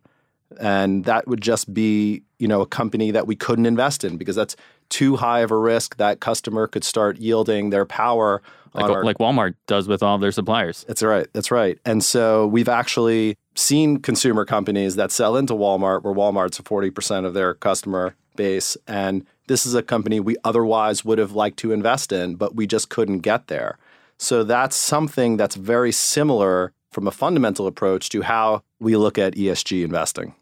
and 0.60 1.06
that 1.06 1.28
would 1.28 1.42
just 1.42 1.74
be 1.74 2.24
you 2.40 2.48
know 2.48 2.62
a 2.62 2.66
company 2.66 3.12
that 3.12 3.26
we 3.28 3.36
couldn't 3.36 3.66
invest 3.66 4.04
in 4.04 4.18
because 4.18 4.36
that's 4.36 4.56
too 4.90 5.16
high 5.16 5.40
of 5.40 5.52
a 5.52 5.58
risk 5.58 5.98
that 5.98 6.20
customer 6.20 6.68
could 6.68 6.84
start 6.84 7.18
yielding 7.18 7.70
their 7.70 7.86
power 7.86 8.42
like, 8.74 8.90
our, 8.90 9.04
like 9.04 9.18
Walmart 9.20 9.56
does 9.68 9.88
with 9.88 10.02
all 10.02 10.18
their 10.18 10.32
suppliers. 10.32 10.84
That's 10.88 11.04
right. 11.04 11.28
That's 11.34 11.52
right. 11.52 11.78
And 11.86 12.04
so 12.04 12.48
we've 12.48 12.70
actually 12.70 13.36
seen 13.56 13.98
consumer 13.98 14.46
companies 14.46 14.96
that 14.96 15.12
sell 15.12 15.38
into 15.38 15.54
Walmart 15.54 16.04
where 16.04 16.14
Walmart's 16.14 16.60
40% 16.60 17.26
of 17.26 17.36
their 17.36 17.54
customer 17.54 18.16
base 18.36 18.78
and 18.88 19.26
this 19.48 19.66
is 19.66 19.76
a 19.76 19.84
company 19.84 20.20
we 20.20 20.38
otherwise 20.44 21.04
would 21.04 21.18
have 21.18 21.34
liked 21.34 21.58
to 21.60 21.72
invest 21.72 22.12
in, 22.12 22.36
but 22.36 22.56
we 22.56 22.66
just 22.66 22.90
couldn't 22.90 23.20
get 23.20 23.48
there. 23.48 23.78
So 24.18 24.44
that's 24.44 24.76
something 24.76 25.38
that's 25.38 25.56
very 25.56 25.92
similar 25.92 26.72
from 26.92 27.08
a 27.08 27.12
fundamental 27.12 27.68
approach 27.68 28.10
to 28.10 28.22
how 28.22 28.64
we 28.80 28.96
look 28.96 29.18
at 29.18 29.36
ESG 29.36 29.84
investing. 29.84 30.36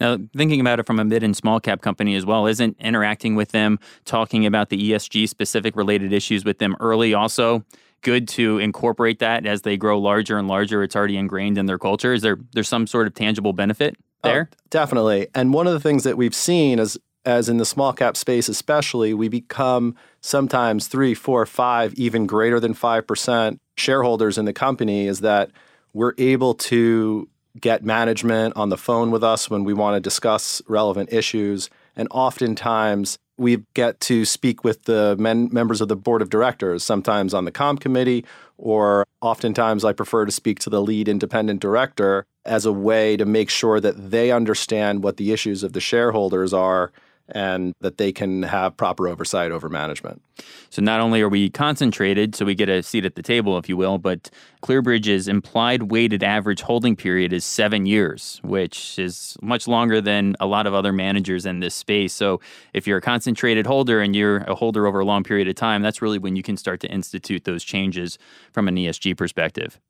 Now, 0.00 0.18
thinking 0.36 0.60
about 0.60 0.80
it 0.80 0.86
from 0.86 0.98
a 0.98 1.04
mid 1.04 1.22
and 1.22 1.36
small 1.36 1.60
cap 1.60 1.80
company 1.80 2.14
as 2.14 2.26
well, 2.26 2.46
isn't 2.46 2.76
interacting 2.80 3.34
with 3.34 3.52
them, 3.52 3.78
talking 4.04 4.44
about 4.44 4.68
the 4.68 4.90
ESG 4.90 5.28
specific 5.28 5.76
related 5.76 6.12
issues 6.12 6.44
with 6.44 6.58
them 6.58 6.76
early 6.80 7.14
also 7.14 7.64
good 8.02 8.28
to 8.28 8.58
incorporate 8.58 9.18
that 9.18 9.46
as 9.46 9.62
they 9.62 9.76
grow 9.76 9.98
larger 9.98 10.36
and 10.36 10.46
larger? 10.46 10.82
It's 10.82 10.94
already 10.94 11.16
ingrained 11.16 11.58
in 11.58 11.66
their 11.66 11.78
culture. 11.78 12.12
Is 12.12 12.22
there 12.22 12.38
there's 12.52 12.68
some 12.68 12.86
sort 12.86 13.06
of 13.06 13.14
tangible 13.14 13.52
benefit 13.52 13.96
oh, 14.22 14.28
there? 14.28 14.48
Oh, 14.52 14.56
definitely. 14.70 15.28
And 15.34 15.54
one 15.54 15.66
of 15.66 15.72
the 15.72 15.80
things 15.80 16.04
that 16.04 16.16
we've 16.16 16.34
seen 16.34 16.78
is 16.78 16.98
as 17.24 17.48
in 17.48 17.56
the 17.56 17.64
small 17.64 17.92
cap 17.92 18.16
space, 18.16 18.48
especially, 18.48 19.14
we 19.14 19.28
become 19.28 19.96
sometimes 20.20 20.88
three, 20.88 21.14
four, 21.14 21.46
five, 21.46 21.94
even 21.94 22.26
greater 22.26 22.60
than 22.60 22.74
5% 22.74 23.58
shareholders 23.76 24.38
in 24.38 24.44
the 24.44 24.52
company, 24.52 25.06
is 25.06 25.20
that 25.20 25.50
we're 25.92 26.14
able 26.18 26.54
to 26.54 27.28
get 27.60 27.84
management 27.84 28.56
on 28.56 28.68
the 28.68 28.76
phone 28.76 29.10
with 29.10 29.22
us 29.22 29.48
when 29.48 29.64
we 29.64 29.72
want 29.72 29.96
to 29.96 30.00
discuss 30.00 30.60
relevant 30.66 31.12
issues. 31.12 31.70
And 31.96 32.08
oftentimes, 32.10 33.18
we 33.36 33.64
get 33.74 34.00
to 34.00 34.24
speak 34.24 34.62
with 34.62 34.84
the 34.84 35.16
men, 35.18 35.48
members 35.52 35.80
of 35.80 35.88
the 35.88 35.96
board 35.96 36.22
of 36.22 36.30
directors, 36.30 36.84
sometimes 36.84 37.34
on 37.34 37.44
the 37.44 37.50
comp 37.50 37.80
committee, 37.80 38.24
or 38.58 39.06
oftentimes 39.20 39.84
I 39.84 39.92
prefer 39.92 40.24
to 40.24 40.32
speak 40.32 40.60
to 40.60 40.70
the 40.70 40.82
lead 40.82 41.08
independent 41.08 41.60
director 41.60 42.26
as 42.44 42.66
a 42.66 42.72
way 42.72 43.16
to 43.16 43.24
make 43.24 43.50
sure 43.50 43.80
that 43.80 44.10
they 44.10 44.30
understand 44.30 45.02
what 45.02 45.16
the 45.16 45.32
issues 45.32 45.62
of 45.62 45.72
the 45.72 45.80
shareholders 45.80 46.52
are 46.52 46.92
and 47.28 47.74
that 47.80 47.96
they 47.96 48.12
can 48.12 48.42
have 48.42 48.76
proper 48.76 49.08
oversight 49.08 49.50
over 49.50 49.68
management. 49.68 50.22
So 50.68 50.82
not 50.82 51.00
only 51.00 51.22
are 51.22 51.28
we 51.28 51.48
concentrated, 51.48 52.34
so 52.34 52.44
we 52.44 52.54
get 52.54 52.68
a 52.68 52.82
seat 52.82 53.04
at 53.04 53.14
the 53.14 53.22
table, 53.22 53.56
if 53.56 53.68
you 53.68 53.76
will, 53.76 53.98
but 53.98 54.30
ClearBridge's 54.62 55.28
implied 55.28 55.84
weighted 55.84 56.22
average 56.22 56.62
holding 56.62 56.96
period 56.96 57.32
is 57.32 57.44
seven 57.44 57.86
years, 57.86 58.40
which 58.42 58.98
is 58.98 59.36
much 59.40 59.66
longer 59.68 60.00
than 60.00 60.34
a 60.40 60.46
lot 60.46 60.66
of 60.66 60.74
other 60.74 60.92
managers 60.92 61.46
in 61.46 61.60
this 61.60 61.74
space. 61.74 62.12
So 62.12 62.40
if 62.72 62.86
you're 62.86 62.98
a 62.98 63.02
concentrated 63.02 63.66
holder 63.66 64.00
and 64.00 64.14
you're 64.14 64.38
a 64.38 64.54
holder 64.54 64.86
over 64.86 65.00
a 65.00 65.04
long 65.04 65.22
period 65.22 65.48
of 65.48 65.54
time, 65.54 65.82
that's 65.82 66.02
really 66.02 66.18
when 66.18 66.36
you 66.36 66.42
can 66.42 66.56
start 66.56 66.80
to 66.80 66.88
institute 66.88 67.44
those 67.44 67.64
changes 67.64 68.18
from 68.52 68.68
an 68.68 68.76
ESG 68.76 69.16
perspective. 69.16 69.80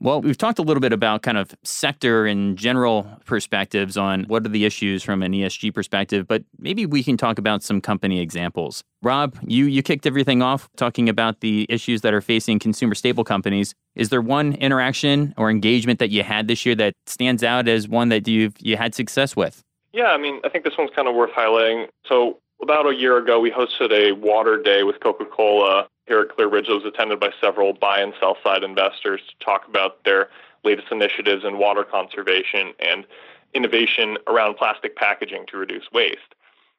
Well, 0.00 0.20
we've 0.20 0.38
talked 0.38 0.58
a 0.58 0.62
little 0.62 0.80
bit 0.80 0.92
about 0.92 1.22
kind 1.22 1.36
of 1.36 1.54
sector 1.64 2.26
and 2.26 2.56
general 2.56 3.06
perspectives 3.24 3.96
on 3.96 4.24
what 4.24 4.46
are 4.46 4.48
the 4.48 4.64
issues 4.64 5.02
from 5.02 5.22
an 5.22 5.32
ESG 5.32 5.74
perspective, 5.74 6.28
but 6.28 6.44
maybe 6.58 6.86
we 6.86 7.02
can 7.02 7.16
talk 7.16 7.38
about 7.38 7.62
some 7.62 7.80
company 7.80 8.20
examples. 8.20 8.84
Rob, 9.02 9.36
you 9.46 9.64
you 9.64 9.82
kicked 9.82 10.06
everything 10.06 10.40
off 10.40 10.68
talking 10.76 11.08
about 11.08 11.40
the 11.40 11.66
issues 11.68 12.02
that 12.02 12.14
are 12.14 12.20
facing 12.20 12.58
consumer 12.58 12.94
staple 12.94 13.24
companies. 13.24 13.74
Is 13.96 14.10
there 14.10 14.20
one 14.22 14.54
interaction 14.54 15.34
or 15.36 15.50
engagement 15.50 15.98
that 15.98 16.10
you 16.10 16.22
had 16.22 16.46
this 16.48 16.64
year 16.64 16.74
that 16.76 16.94
stands 17.06 17.42
out 17.42 17.66
as 17.66 17.88
one 17.88 18.08
that 18.10 18.28
you've 18.28 18.54
you 18.60 18.76
had 18.76 18.94
success 18.94 19.34
with? 19.34 19.64
Yeah, 19.92 20.08
I 20.08 20.18
mean, 20.18 20.40
I 20.44 20.48
think 20.48 20.64
this 20.64 20.74
one's 20.78 20.90
kind 20.94 21.08
of 21.08 21.14
worth 21.14 21.32
highlighting. 21.32 21.88
So 22.06 22.38
about 22.62 22.86
a 22.86 22.94
year 22.94 23.16
ago, 23.16 23.40
we 23.40 23.50
hosted 23.50 23.90
a 23.90 24.12
water 24.12 24.62
day 24.62 24.82
with 24.82 25.00
Coca-Cola 25.00 25.88
here 26.08 26.20
at 26.20 26.28
ClearBridge 26.28 26.66
that 26.66 26.74
was 26.74 26.84
attended 26.84 27.20
by 27.20 27.30
several 27.40 27.72
buy 27.74 28.00
and 28.00 28.12
sell 28.18 28.36
side 28.42 28.64
investors 28.64 29.20
to 29.28 29.44
talk 29.44 29.68
about 29.68 30.02
their 30.04 30.28
latest 30.64 30.88
initiatives 30.90 31.44
in 31.44 31.58
water 31.58 31.84
conservation 31.84 32.72
and 32.80 33.06
innovation 33.54 34.18
around 34.26 34.56
plastic 34.56 34.96
packaging 34.96 35.46
to 35.46 35.56
reduce 35.56 35.84
waste. 35.92 36.34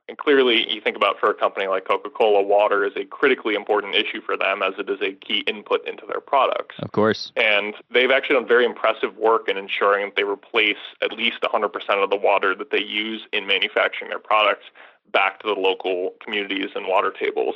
And 0.09 0.17
clearly, 0.17 0.67
you 0.73 0.81
think 0.81 0.97
about 0.97 1.19
for 1.19 1.29
a 1.29 1.35
company 1.35 1.67
like 1.67 1.87
Coca 1.87 2.09
Cola, 2.09 2.41
water 2.41 2.83
is 2.83 2.93
a 2.95 3.05
critically 3.05 3.53
important 3.53 3.93
issue 3.93 4.21
for 4.21 4.35
them 4.35 4.63
as 4.63 4.73
it 4.79 4.89
is 4.89 4.99
a 5.01 5.13
key 5.13 5.43
input 5.45 5.87
into 5.87 6.03
their 6.07 6.19
products. 6.19 6.75
Of 6.79 6.91
course. 6.93 7.31
And 7.35 7.75
they've 7.93 8.09
actually 8.09 8.37
done 8.37 8.47
very 8.47 8.65
impressive 8.65 9.15
work 9.17 9.47
in 9.47 9.55
ensuring 9.55 10.07
that 10.07 10.15
they 10.15 10.23
replace 10.23 10.81
at 11.03 11.13
least 11.13 11.41
100% 11.41 12.03
of 12.03 12.09
the 12.09 12.15
water 12.15 12.55
that 12.55 12.71
they 12.71 12.81
use 12.81 13.21
in 13.31 13.45
manufacturing 13.45 14.09
their 14.09 14.19
products 14.19 14.65
back 15.11 15.39
to 15.41 15.47
the 15.47 15.59
local 15.59 16.15
communities 16.23 16.69
and 16.73 16.87
water 16.87 17.11
tables. 17.11 17.55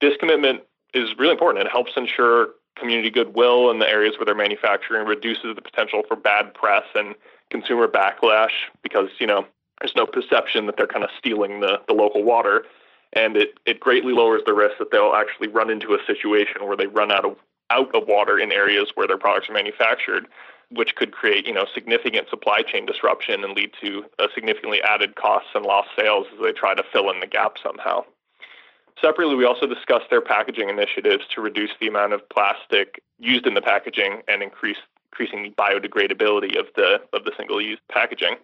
This 0.00 0.14
commitment 0.18 0.62
is 0.94 1.16
really 1.18 1.32
important. 1.32 1.66
It 1.66 1.70
helps 1.70 1.92
ensure 1.96 2.50
community 2.76 3.10
goodwill 3.10 3.70
in 3.70 3.78
the 3.78 3.88
areas 3.88 4.16
where 4.18 4.24
they're 4.24 4.34
manufacturing, 4.34 5.06
reduces 5.06 5.54
the 5.54 5.62
potential 5.62 6.02
for 6.06 6.16
bad 6.16 6.54
press 6.54 6.84
and 6.94 7.14
consumer 7.50 7.86
backlash 7.88 8.52
because, 8.82 9.08
you 9.18 9.26
know, 9.26 9.46
there's 9.80 9.96
no 9.96 10.06
perception 10.06 10.66
that 10.66 10.76
they're 10.76 10.86
kind 10.86 11.04
of 11.04 11.10
stealing 11.18 11.60
the, 11.60 11.80
the 11.88 11.94
local 11.94 12.22
water. 12.22 12.64
And 13.12 13.36
it, 13.36 13.54
it 13.66 13.80
greatly 13.80 14.12
lowers 14.12 14.42
the 14.46 14.54
risk 14.54 14.78
that 14.78 14.90
they'll 14.92 15.14
actually 15.14 15.48
run 15.48 15.70
into 15.70 15.94
a 15.94 15.98
situation 16.06 16.66
where 16.66 16.76
they 16.76 16.86
run 16.86 17.10
out 17.10 17.24
of 17.24 17.36
out 17.70 17.94
of 17.94 18.08
water 18.08 18.38
in 18.38 18.50
areas 18.50 18.90
where 18.94 19.06
their 19.06 19.16
products 19.16 19.48
are 19.48 19.52
manufactured, 19.52 20.26
which 20.70 20.96
could 20.96 21.12
create, 21.12 21.46
you 21.46 21.52
know, 21.52 21.66
significant 21.72 22.28
supply 22.28 22.62
chain 22.62 22.84
disruption 22.84 23.44
and 23.44 23.54
lead 23.54 23.70
to 23.80 24.04
significantly 24.34 24.82
added 24.82 25.14
costs 25.14 25.50
and 25.54 25.64
lost 25.64 25.88
sales 25.96 26.26
as 26.32 26.40
they 26.42 26.52
try 26.52 26.74
to 26.74 26.82
fill 26.92 27.10
in 27.10 27.20
the 27.20 27.28
gap 27.28 27.56
somehow. 27.62 28.04
Separately, 29.00 29.34
we 29.34 29.44
also 29.44 29.66
discussed 29.66 30.06
their 30.10 30.20
packaging 30.20 30.68
initiatives 30.68 31.24
to 31.34 31.40
reduce 31.40 31.70
the 31.80 31.88
amount 31.88 32.12
of 32.12 32.28
plastic 32.28 33.02
used 33.18 33.46
in 33.46 33.54
the 33.54 33.62
packaging 33.62 34.22
and 34.28 34.42
increase 34.42 34.76
increasing 35.12 35.42
the 35.42 35.50
biodegradability 35.50 36.58
of 36.58 36.66
the 36.76 37.00
of 37.12 37.24
the 37.24 37.32
single-use 37.36 37.78
packaging. 37.90 38.36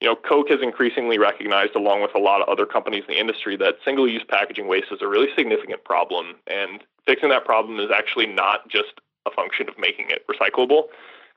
You 0.00 0.08
know, 0.08 0.14
Coke 0.16 0.48
has 0.50 0.60
increasingly 0.62 1.18
recognized, 1.18 1.74
along 1.74 2.02
with 2.02 2.14
a 2.14 2.20
lot 2.20 2.40
of 2.40 2.48
other 2.48 2.66
companies 2.66 3.02
in 3.08 3.14
the 3.14 3.20
industry, 3.20 3.56
that 3.56 3.76
single 3.84 4.08
use 4.08 4.22
packaging 4.28 4.68
waste 4.68 4.92
is 4.92 5.02
a 5.02 5.08
really 5.08 5.28
significant 5.36 5.82
problem. 5.84 6.36
And 6.46 6.84
fixing 7.04 7.30
that 7.30 7.44
problem 7.44 7.80
is 7.80 7.90
actually 7.92 8.26
not 8.26 8.68
just 8.68 9.00
a 9.26 9.30
function 9.32 9.68
of 9.68 9.76
making 9.76 10.06
it 10.10 10.24
recyclable, 10.28 10.84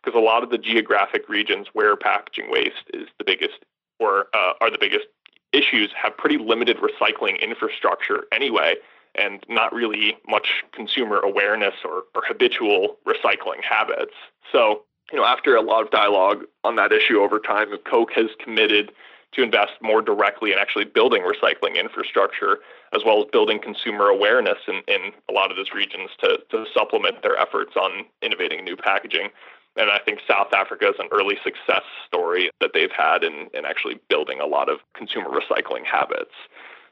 because 0.03 0.15
a 0.15 0.24
lot 0.24 0.43
of 0.43 0.51
the 0.51 0.60
geographic 0.60 1.27
regions 1.27 1.67
where 1.74 1.95
packaging 1.95 2.51
waste 2.51 2.86
is 2.93 3.07
the 3.17 3.25
biggest 3.25 3.65
or 4.00 4.27
uh, 4.33 4.53
are 4.62 4.69
the 4.69 4.77
biggest 4.79 5.05
issues 5.53 5.91
have 5.96 6.17
pretty 6.17 6.38
limited 6.38 6.77
recycling 6.77 7.41
infrastructure 7.41 8.25
anyway, 8.31 8.75
and 9.15 9.43
not 9.50 9.74
really 9.74 10.17
much 10.27 10.63
consumer 10.72 11.20
awareness 11.20 11.75
or, 11.84 12.03
or 12.15 12.24
habitual 12.25 12.98
recycling 13.05 13.62
habits. 13.62 14.13
So 14.51 14.84
you 15.12 15.17
know, 15.17 15.25
after 15.25 15.55
a 15.55 15.62
lot 15.62 15.84
of 15.84 15.91
dialogue 15.91 16.46
on 16.63 16.75
that 16.77 16.91
issue 16.91 17.20
over 17.20 17.39
time, 17.39 17.67
Coke 17.86 18.12
has 18.13 18.29
committed 18.39 18.91
to 19.34 19.43
invest 19.43 19.74
more 19.81 20.01
directly 20.01 20.51
in 20.51 20.58
actually 20.58 20.86
building 20.86 21.24
recycling 21.24 21.77
infrastructure, 21.79 22.60
as 22.93 23.03
well 23.05 23.22
as 23.22 23.25
building 23.31 23.60
consumer 23.60 24.08
awareness 24.08 24.58
in, 24.67 24.81
in 24.88 25.12
a 25.29 25.34
lot 25.34 25.51
of 25.51 25.58
those 25.58 25.72
regions 25.74 26.10
to, 26.20 26.39
to 26.50 26.65
supplement 26.74 27.22
their 27.24 27.38
efforts 27.38 27.75
on 27.75 28.05
innovating 28.22 28.63
new 28.63 28.75
packaging. 28.75 29.29
And 29.77 29.89
I 29.89 29.99
think 30.03 30.19
South 30.27 30.53
Africa 30.53 30.89
is 30.89 30.95
an 30.99 31.07
early 31.11 31.37
success 31.43 31.83
story 32.05 32.51
that 32.59 32.71
they've 32.73 32.91
had 32.91 33.23
in, 33.23 33.49
in 33.53 33.65
actually 33.65 33.99
building 34.09 34.39
a 34.39 34.45
lot 34.45 34.69
of 34.69 34.79
consumer 34.93 35.29
recycling 35.29 35.85
habits. 35.85 36.33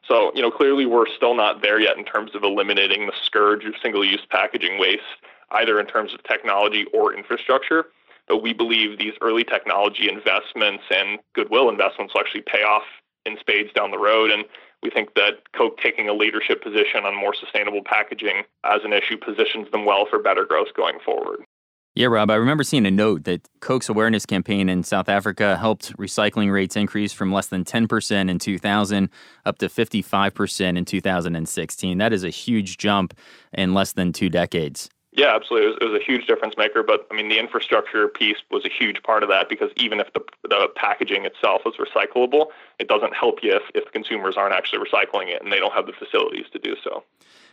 So, 0.07 0.31
you 0.33 0.41
know, 0.41 0.49
clearly 0.49 0.85
we're 0.85 1.07
still 1.13 1.35
not 1.35 1.61
there 1.61 1.79
yet 1.79 1.97
in 1.97 2.05
terms 2.05 2.31
of 2.33 2.43
eliminating 2.43 3.05
the 3.05 3.13
scourge 3.23 3.65
of 3.65 3.73
single 3.81 4.05
use 4.05 4.25
packaging 4.29 4.79
waste, 4.79 5.03
either 5.51 5.79
in 5.79 5.87
terms 5.87 6.13
of 6.13 6.23
technology 6.23 6.85
or 6.93 7.13
infrastructure. 7.13 7.87
But 8.27 8.41
we 8.41 8.53
believe 8.53 8.97
these 8.97 9.13
early 9.21 9.43
technology 9.43 10.09
investments 10.09 10.83
and 10.89 11.19
goodwill 11.33 11.69
investments 11.69 12.13
will 12.13 12.21
actually 12.21 12.41
pay 12.41 12.63
off 12.63 12.83
in 13.25 13.37
spades 13.39 13.73
down 13.73 13.91
the 13.91 13.97
road. 13.97 14.31
And 14.31 14.45
we 14.81 14.89
think 14.89 15.15
that 15.15 15.51
Coke 15.53 15.79
taking 15.79 16.07
a 16.07 16.13
leadership 16.13 16.63
position 16.63 17.03
on 17.05 17.15
more 17.15 17.33
sustainable 17.33 17.81
packaging 17.83 18.43
as 18.63 18.81
an 18.85 18.93
issue 18.93 19.17
positions 19.17 19.69
them 19.71 19.85
well 19.85 20.05
for 20.09 20.19
better 20.19 20.45
growth 20.45 20.73
going 20.75 20.99
forward. 21.03 21.39
Yeah, 21.99 22.07
Rob, 22.07 22.31
I 22.31 22.35
remember 22.35 22.63
seeing 22.63 22.85
a 22.85 22.91
note 22.91 23.25
that 23.25 23.45
Coke's 23.59 23.89
awareness 23.89 24.25
campaign 24.25 24.69
in 24.69 24.83
South 24.83 25.09
Africa 25.09 25.57
helped 25.57 25.97
recycling 25.97 26.49
rates 26.49 26.77
increase 26.77 27.11
from 27.11 27.33
less 27.33 27.47
than 27.47 27.65
10% 27.65 28.29
in 28.29 28.39
2000 28.39 29.09
up 29.45 29.57
to 29.57 29.67
55% 29.67 30.77
in 30.77 30.85
2016. 30.85 31.97
That 31.97 32.13
is 32.13 32.23
a 32.23 32.29
huge 32.29 32.77
jump 32.77 33.13
in 33.51 33.73
less 33.73 33.91
than 33.91 34.13
two 34.13 34.29
decades. 34.29 34.89
Yeah, 35.11 35.35
absolutely. 35.35 35.67
It 35.67 35.71
was, 35.71 35.77
it 35.81 35.85
was, 35.91 36.01
a 36.01 36.05
huge 36.05 36.25
difference 36.25 36.55
maker. 36.57 36.83
But 36.83 37.05
I 37.11 37.15
mean, 37.15 37.27
the 37.27 37.37
infrastructure 37.37 38.07
piece 38.07 38.37
was 38.49 38.63
a 38.63 38.69
huge 38.69 39.03
part 39.03 39.21
of 39.21 39.27
that 39.27 39.49
because 39.49 39.71
even 39.75 39.99
if 39.99 40.07
the, 40.13 40.21
the 40.43 40.69
packaging 40.77 41.25
itself 41.25 41.63
is 41.65 41.73
recyclable, 41.75 42.45
it 42.79 42.87
doesn't 42.87 43.13
help 43.13 43.39
you 43.43 43.57
if, 43.57 43.63
if 43.75 43.91
consumers 43.91 44.37
aren't 44.37 44.53
actually 44.53 44.79
recycling 44.79 45.27
it 45.27 45.41
and 45.41 45.51
they 45.51 45.59
don't 45.59 45.73
have 45.73 45.85
the 45.85 45.91
facilities 45.91 46.45
to 46.53 46.59
do 46.59 46.77
so. 46.81 47.03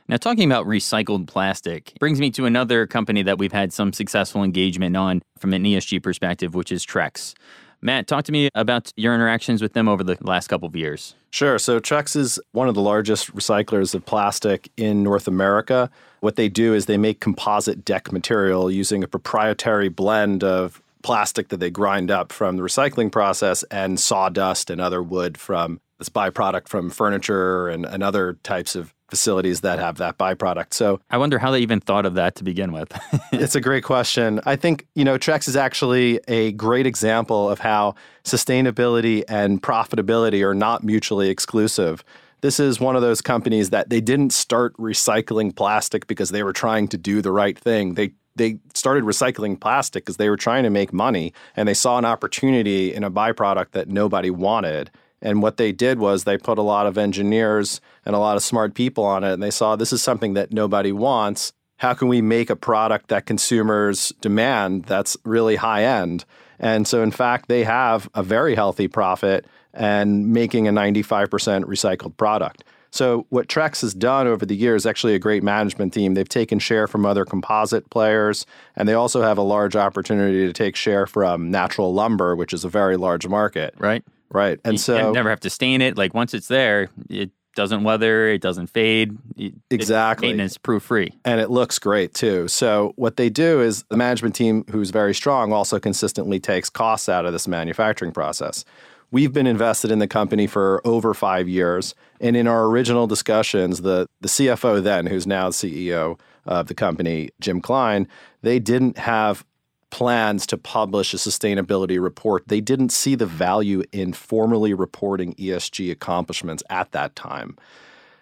Now, 0.08 0.16
talking 0.16 0.48
about 0.48 0.66
recycled 0.66 1.26
plastic 1.26 1.94
brings 1.98 2.20
me 2.20 2.30
to 2.32 2.46
another 2.46 2.86
company 2.86 3.22
that 3.24 3.38
we've 3.38 3.52
had 3.52 3.72
some 3.72 3.92
successful 3.92 4.44
engagement 4.44 4.96
on 4.96 5.20
from 5.36 5.52
an 5.52 5.64
ESG 5.64 6.00
perspective, 6.00 6.54
which 6.54 6.70
is 6.70 6.86
Trex. 6.86 7.34
Matt, 7.82 8.06
talk 8.06 8.24
to 8.24 8.32
me 8.32 8.48
about 8.54 8.92
your 8.96 9.14
interactions 9.14 9.60
with 9.60 9.72
them 9.72 9.88
over 9.88 10.04
the 10.04 10.16
last 10.20 10.46
couple 10.46 10.68
of 10.68 10.76
years. 10.76 11.16
Sure. 11.30 11.58
So 11.58 11.80
Trex 11.80 12.14
is 12.14 12.38
one 12.52 12.68
of 12.68 12.76
the 12.76 12.80
largest 12.80 13.34
recyclers 13.34 13.96
of 13.96 14.06
plastic 14.06 14.70
in 14.76 15.02
North 15.02 15.26
America. 15.26 15.90
What 16.20 16.36
they 16.36 16.48
do 16.48 16.72
is 16.72 16.86
they 16.86 16.96
make 16.96 17.20
composite 17.20 17.84
deck 17.84 18.12
material 18.12 18.70
using 18.70 19.02
a 19.02 19.08
proprietary 19.08 19.88
blend 19.88 20.44
of 20.44 20.80
plastic 21.02 21.48
that 21.48 21.58
they 21.58 21.70
grind 21.70 22.10
up 22.10 22.32
from 22.32 22.56
the 22.56 22.62
recycling 22.62 23.10
process 23.10 23.64
and 23.64 23.98
sawdust 23.98 24.70
and 24.70 24.80
other 24.80 25.02
wood 25.02 25.36
from 25.36 25.80
this 25.98 26.08
byproduct 26.08 26.68
from 26.68 26.90
furniture 26.90 27.68
and, 27.68 27.86
and 27.86 28.02
other 28.02 28.34
types 28.42 28.74
of 28.74 28.94
facilities 29.08 29.60
that 29.60 29.78
have 29.78 29.98
that 29.98 30.18
byproduct. 30.18 30.74
So 30.74 31.00
I 31.10 31.18
wonder 31.18 31.38
how 31.38 31.50
they 31.50 31.60
even 31.60 31.80
thought 31.80 32.06
of 32.06 32.14
that 32.14 32.34
to 32.36 32.44
begin 32.44 32.72
with. 32.72 32.92
it's 33.32 33.54
a 33.54 33.60
great 33.60 33.84
question. 33.84 34.40
I 34.44 34.56
think, 34.56 34.86
you 34.94 35.04
know, 35.04 35.16
Trex 35.16 35.48
is 35.48 35.56
actually 35.56 36.20
a 36.26 36.52
great 36.52 36.86
example 36.86 37.48
of 37.48 37.60
how 37.60 37.94
sustainability 38.24 39.22
and 39.28 39.62
profitability 39.62 40.44
are 40.44 40.54
not 40.54 40.82
mutually 40.82 41.30
exclusive. 41.30 42.04
This 42.40 42.60
is 42.60 42.80
one 42.80 42.96
of 42.96 43.02
those 43.02 43.20
companies 43.20 43.70
that 43.70 43.90
they 43.90 44.00
didn't 44.00 44.32
start 44.32 44.76
recycling 44.76 45.54
plastic 45.54 46.06
because 46.06 46.30
they 46.30 46.42
were 46.42 46.52
trying 46.52 46.88
to 46.88 46.98
do 46.98 47.22
the 47.22 47.32
right 47.32 47.58
thing. 47.58 47.94
They 47.94 48.12
they 48.36 48.58
started 48.74 49.04
recycling 49.04 49.58
plastic 49.58 50.04
because 50.04 50.18
they 50.18 50.28
were 50.28 50.36
trying 50.36 50.64
to 50.64 50.70
make 50.70 50.92
money 50.92 51.32
and 51.56 51.66
they 51.66 51.72
saw 51.72 51.96
an 51.96 52.04
opportunity 52.04 52.92
in 52.92 53.02
a 53.02 53.10
byproduct 53.10 53.70
that 53.70 53.88
nobody 53.88 54.28
wanted. 54.28 54.90
And 55.26 55.42
what 55.42 55.56
they 55.56 55.72
did 55.72 55.98
was 55.98 56.22
they 56.22 56.38
put 56.38 56.56
a 56.56 56.62
lot 56.62 56.86
of 56.86 56.96
engineers 56.96 57.80
and 58.04 58.14
a 58.14 58.18
lot 58.20 58.36
of 58.36 58.44
smart 58.44 58.74
people 58.74 59.02
on 59.02 59.24
it. 59.24 59.32
And 59.32 59.42
they 59.42 59.50
saw 59.50 59.74
this 59.74 59.92
is 59.92 60.00
something 60.00 60.34
that 60.34 60.52
nobody 60.52 60.92
wants. 60.92 61.52
How 61.78 61.94
can 61.94 62.06
we 62.06 62.22
make 62.22 62.48
a 62.48 62.54
product 62.54 63.08
that 63.08 63.26
consumers 63.26 64.12
demand 64.20 64.84
that's 64.84 65.16
really 65.24 65.56
high 65.56 65.82
end? 65.82 66.24
And 66.60 66.86
so, 66.86 67.02
in 67.02 67.10
fact, 67.10 67.48
they 67.48 67.64
have 67.64 68.08
a 68.14 68.22
very 68.22 68.54
healthy 68.54 68.86
profit 68.86 69.46
and 69.74 70.32
making 70.32 70.68
a 70.68 70.70
95% 70.70 71.28
recycled 71.64 72.16
product. 72.16 72.62
So, 72.92 73.26
what 73.30 73.48
Trex 73.48 73.80
has 73.80 73.94
done 73.94 74.28
over 74.28 74.46
the 74.46 74.54
years 74.54 74.82
is 74.82 74.86
actually 74.86 75.16
a 75.16 75.18
great 75.18 75.42
management 75.42 75.92
team. 75.92 76.14
They've 76.14 76.28
taken 76.28 76.60
share 76.60 76.86
from 76.86 77.04
other 77.04 77.24
composite 77.24 77.90
players, 77.90 78.46
and 78.76 78.88
they 78.88 78.94
also 78.94 79.22
have 79.22 79.38
a 79.38 79.42
large 79.42 79.74
opportunity 79.74 80.46
to 80.46 80.52
take 80.52 80.76
share 80.76 81.04
from 81.04 81.50
natural 81.50 81.92
lumber, 81.92 82.36
which 82.36 82.54
is 82.54 82.64
a 82.64 82.68
very 82.68 82.96
large 82.96 83.26
market. 83.26 83.74
Right. 83.76 84.04
Right. 84.30 84.58
And 84.64 84.74
you 84.74 84.78
so 84.78 85.12
never 85.12 85.30
have 85.30 85.40
to 85.40 85.50
stain 85.50 85.82
it. 85.82 85.96
Like 85.96 86.14
once 86.14 86.34
it's 86.34 86.48
there, 86.48 86.88
it 87.08 87.30
doesn't 87.56 87.82
weather, 87.82 88.28
it 88.28 88.40
doesn't 88.40 88.68
fade. 88.68 89.16
It, 89.36 89.54
exactly. 89.70 90.28
maintenance 90.28 90.58
proof 90.58 90.84
free. 90.84 91.12
And 91.24 91.40
it 91.40 91.50
looks 91.50 91.78
great 91.78 92.14
too. 92.14 92.46
So 92.48 92.92
what 92.96 93.16
they 93.16 93.30
do 93.30 93.60
is 93.60 93.84
the 93.88 93.96
management 93.96 94.34
team 94.34 94.64
who's 94.70 94.90
very 94.90 95.14
strong 95.14 95.52
also 95.52 95.80
consistently 95.80 96.38
takes 96.38 96.70
costs 96.70 97.08
out 97.08 97.24
of 97.24 97.32
this 97.32 97.48
manufacturing 97.48 98.12
process. 98.12 98.64
We've 99.10 99.32
been 99.32 99.46
invested 99.46 99.90
in 99.90 99.98
the 100.00 100.08
company 100.08 100.46
for 100.46 100.80
over 100.84 101.14
five 101.14 101.48
years. 101.48 101.94
And 102.20 102.36
in 102.36 102.46
our 102.46 102.64
original 102.64 103.06
discussions, 103.06 103.82
the, 103.82 104.06
the 104.20 104.28
CFO 104.28 104.82
then, 104.82 105.06
who's 105.06 105.26
now 105.26 105.50
the 105.50 105.54
CEO 105.54 106.18
of 106.44 106.66
the 106.66 106.74
company, 106.74 107.30
Jim 107.40 107.60
Cline, 107.60 108.08
they 108.42 108.58
didn't 108.58 108.98
have 108.98 109.44
plans 109.90 110.46
to 110.46 110.56
publish 110.56 111.14
a 111.14 111.16
sustainability 111.16 112.02
report, 112.02 112.48
they 112.48 112.60
didn't 112.60 112.90
see 112.90 113.14
the 113.14 113.26
value 113.26 113.82
in 113.92 114.12
formally 114.12 114.74
reporting 114.74 115.34
ESG 115.34 115.90
accomplishments 115.90 116.62
at 116.70 116.92
that 116.92 117.14
time. 117.16 117.56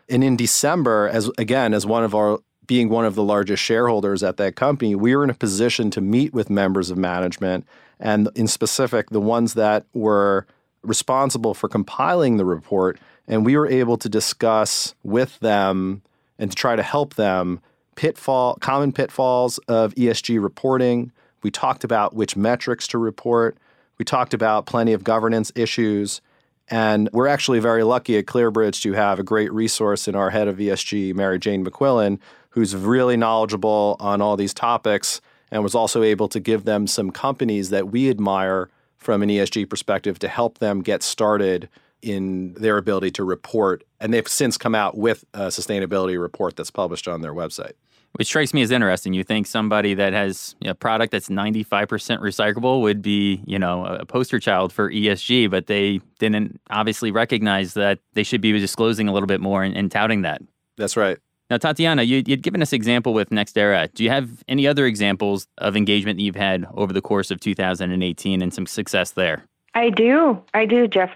And 0.08 0.22
in 0.22 0.36
December, 0.36 1.08
as 1.08 1.30
again, 1.38 1.72
as 1.72 1.86
one 1.86 2.04
of 2.04 2.14
our 2.14 2.38
being 2.66 2.88
one 2.88 3.04
of 3.04 3.14
the 3.14 3.22
largest 3.22 3.62
shareholders 3.62 4.22
at 4.22 4.36
that 4.38 4.56
company, 4.56 4.94
we 4.94 5.14
were 5.14 5.24
in 5.24 5.30
a 5.30 5.34
position 5.34 5.90
to 5.90 6.00
meet 6.00 6.32
with 6.32 6.48
members 6.48 6.90
of 6.90 6.96
management 6.96 7.66
and 8.00 8.28
in 8.34 8.46
specific 8.46 9.10
the 9.10 9.20
ones 9.20 9.54
that 9.54 9.84
were 9.92 10.46
responsible 10.82 11.54
for 11.54 11.68
compiling 11.68 12.36
the 12.36 12.44
report 12.44 12.98
and 13.26 13.44
we 13.44 13.56
were 13.56 13.66
able 13.66 13.96
to 13.96 14.08
discuss 14.08 14.94
with 15.02 15.38
them 15.40 16.02
and 16.38 16.50
to 16.50 16.56
try 16.56 16.76
to 16.76 16.82
help 16.82 17.14
them 17.14 17.60
pitfall 17.96 18.56
common 18.56 18.92
pitfalls 18.92 19.58
of 19.68 19.94
ESG 19.94 20.42
reporting. 20.42 21.12
We 21.44 21.50
talked 21.50 21.84
about 21.84 22.14
which 22.14 22.36
metrics 22.36 22.88
to 22.88 22.98
report. 22.98 23.58
We 23.98 24.04
talked 24.04 24.34
about 24.34 24.66
plenty 24.66 24.94
of 24.94 25.04
governance 25.04 25.52
issues. 25.54 26.20
And 26.68 27.10
we're 27.12 27.26
actually 27.26 27.60
very 27.60 27.84
lucky 27.84 28.16
at 28.16 28.24
ClearBridge 28.24 28.80
to 28.82 28.94
have 28.94 29.18
a 29.18 29.22
great 29.22 29.52
resource 29.52 30.08
in 30.08 30.14
our 30.14 30.30
head 30.30 30.48
of 30.48 30.56
ESG, 30.56 31.14
Mary 31.14 31.38
Jane 31.38 31.64
McQuillen, 31.64 32.18
who's 32.50 32.74
really 32.74 33.18
knowledgeable 33.18 33.96
on 34.00 34.22
all 34.22 34.36
these 34.38 34.54
topics 34.54 35.20
and 35.50 35.62
was 35.62 35.74
also 35.74 36.02
able 36.02 36.28
to 36.28 36.40
give 36.40 36.64
them 36.64 36.86
some 36.86 37.10
companies 37.10 37.68
that 37.68 37.90
we 37.90 38.08
admire 38.08 38.70
from 38.96 39.22
an 39.22 39.28
ESG 39.28 39.68
perspective 39.68 40.18
to 40.20 40.28
help 40.28 40.58
them 40.58 40.80
get 40.80 41.02
started 41.02 41.68
in 42.00 42.54
their 42.54 42.78
ability 42.78 43.10
to 43.10 43.24
report. 43.24 43.84
And 44.00 44.14
they've 44.14 44.26
since 44.26 44.56
come 44.56 44.74
out 44.74 44.96
with 44.96 45.26
a 45.34 45.48
sustainability 45.48 46.18
report 46.18 46.56
that's 46.56 46.70
published 46.70 47.06
on 47.06 47.20
their 47.20 47.34
website. 47.34 47.72
Which 48.16 48.28
strikes 48.28 48.54
me 48.54 48.62
as 48.62 48.70
interesting. 48.70 49.12
You 49.12 49.24
think 49.24 49.48
somebody 49.48 49.94
that 49.94 50.12
has 50.12 50.54
a 50.64 50.74
product 50.74 51.10
that's 51.10 51.28
95% 51.28 51.88
recyclable 52.20 52.80
would 52.80 53.02
be, 53.02 53.42
you 53.44 53.58
know, 53.58 53.84
a 53.84 54.06
poster 54.06 54.38
child 54.38 54.72
for 54.72 54.88
ESG, 54.88 55.50
but 55.50 55.66
they 55.66 56.00
didn't 56.20 56.60
obviously 56.70 57.10
recognize 57.10 57.74
that 57.74 57.98
they 58.12 58.22
should 58.22 58.40
be 58.40 58.52
disclosing 58.52 59.08
a 59.08 59.12
little 59.12 59.26
bit 59.26 59.40
more 59.40 59.64
and, 59.64 59.76
and 59.76 59.90
touting 59.90 60.22
that. 60.22 60.40
That's 60.76 60.96
right. 60.96 61.18
Now, 61.50 61.58
Tatiana, 61.58 62.04
you, 62.04 62.22
would 62.28 62.42
given 62.42 62.62
us 62.62 62.72
example 62.72 63.14
with 63.14 63.30
NextEra. 63.30 63.92
Do 63.92 64.04
you 64.04 64.10
have 64.10 64.42
any 64.48 64.66
other 64.66 64.86
examples 64.86 65.46
of 65.58 65.76
engagement 65.76 66.18
that 66.18 66.22
you've 66.22 66.36
had 66.36 66.66
over 66.74 66.92
the 66.92 67.02
course 67.02 67.30
of 67.30 67.40
2018 67.40 68.42
and 68.42 68.54
some 68.54 68.66
success 68.66 69.10
there? 69.10 69.44
I 69.74 69.90
do. 69.90 70.40
I 70.54 70.66
do, 70.66 70.86
Jeff. 70.86 71.10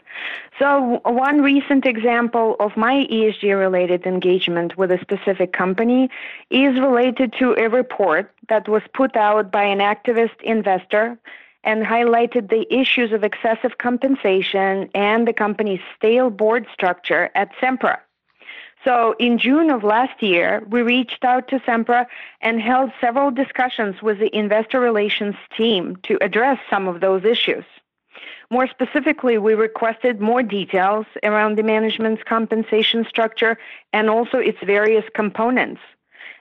So, 0.59 1.01
one 1.05 1.43
recent 1.43 1.87
example 1.87 2.57
of 2.59 2.77
my 2.77 3.07
ESG 3.11 3.57
related 3.57 4.05
engagement 4.05 4.77
with 4.77 4.91
a 4.91 4.99
specific 5.01 5.53
company 5.53 6.11
is 6.51 6.79
related 6.81 7.33
to 7.39 7.55
a 7.55 7.69
report 7.69 8.33
that 8.49 8.69
was 8.69 8.83
put 8.95 9.17
out 9.17 9.53
by 9.53 9.63
an 9.63 9.79
activist 9.79 10.41
investor 10.43 11.17
and 11.63 11.85
highlighted 11.85 12.51
the 12.51 12.67
issues 12.75 13.13
of 13.13 13.23
excessive 13.23 13.79
compensation 13.79 14.91
and 14.95 15.29
the 15.29 15.33
company's 15.33 15.81
stale 15.97 16.31
board 16.31 16.67
structure 16.73 17.31
at 17.37 17.55
Sempra. 17.61 17.99
So, 18.85 19.15
in 19.21 19.39
June 19.39 19.71
of 19.71 19.85
last 19.85 20.21
year, 20.21 20.65
we 20.69 20.83
reached 20.83 21.25
out 21.25 21.47
to 21.49 21.61
Sempra 21.61 22.07
and 22.41 22.61
held 22.61 22.91
several 23.01 23.31
discussions 23.31 24.03
with 24.03 24.19
the 24.19 24.35
investor 24.35 24.81
relations 24.81 25.37
team 25.57 25.97
to 26.05 26.19
address 26.21 26.59
some 26.71 26.89
of 26.89 27.01
those 27.01 27.25
issues. 27.25 27.65
More 28.51 28.67
specifically, 28.67 29.37
we 29.37 29.55
requested 29.55 30.21
more 30.21 30.43
details 30.43 31.05
around 31.23 31.57
the 31.57 31.63
management's 31.63 32.23
compensation 32.23 33.05
structure 33.07 33.59
and 33.93 34.09
also 34.09 34.39
its 34.39 34.59
various 34.63 35.05
components. 35.15 35.83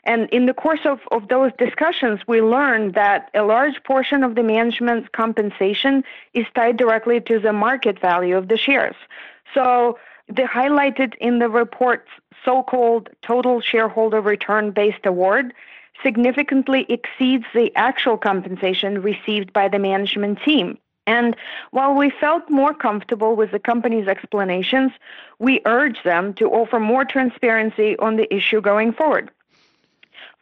And 0.06 0.30
in 0.30 0.46
the 0.46 0.54
course 0.54 0.86
of, 0.86 1.02
of 1.12 1.28
those 1.28 1.52
discussions, 1.58 2.22
we 2.26 2.42
learned 2.42 2.94
that 2.94 3.30
a 3.34 3.44
large 3.44 3.84
portion 3.84 4.24
of 4.24 4.36
the 4.36 4.44
management's 4.44 5.10
compensation 5.12 6.02
is 6.34 6.46
tied 6.56 6.78
directly 6.78 7.20
to 7.22 7.40
the 7.40 7.52
market 7.52 8.00
value 8.00 8.38
of 8.38 8.48
the 8.48 8.58
shares. 8.58 8.96
So 9.54 10.00
the 10.28 10.44
highlighted 10.44 11.16
in 11.16 11.40
the 11.40 11.50
report's 11.50 12.10
so-called 12.46 13.10
total 13.22 13.60
shareholder 13.60 14.22
return 14.22 14.72
based 14.72 15.06
award 15.06 15.54
significantly 16.02 16.86
exceeds 16.88 17.46
the 17.54 17.76
actual 17.76 18.18
compensation 18.18 19.02
received 19.02 19.52
by 19.52 19.68
the 19.68 19.80
management 19.80 20.40
team. 20.42 20.78
And 21.08 21.38
while 21.72 21.96
we 21.96 22.10
felt 22.10 22.50
more 22.50 22.74
comfortable 22.74 23.36
with 23.36 23.52
the 23.52 23.60
company's 23.60 24.08
explanations, 24.08 24.92
we 25.40 25.62
urge 25.66 26.04
them 26.04 26.34
to 26.36 26.50
offer 26.50 26.80
more 26.80 27.06
transparency 27.06 27.98
on 27.98 28.18
the 28.18 28.32
issue 28.32 28.60
going 28.60 28.92
forward. 28.92 29.32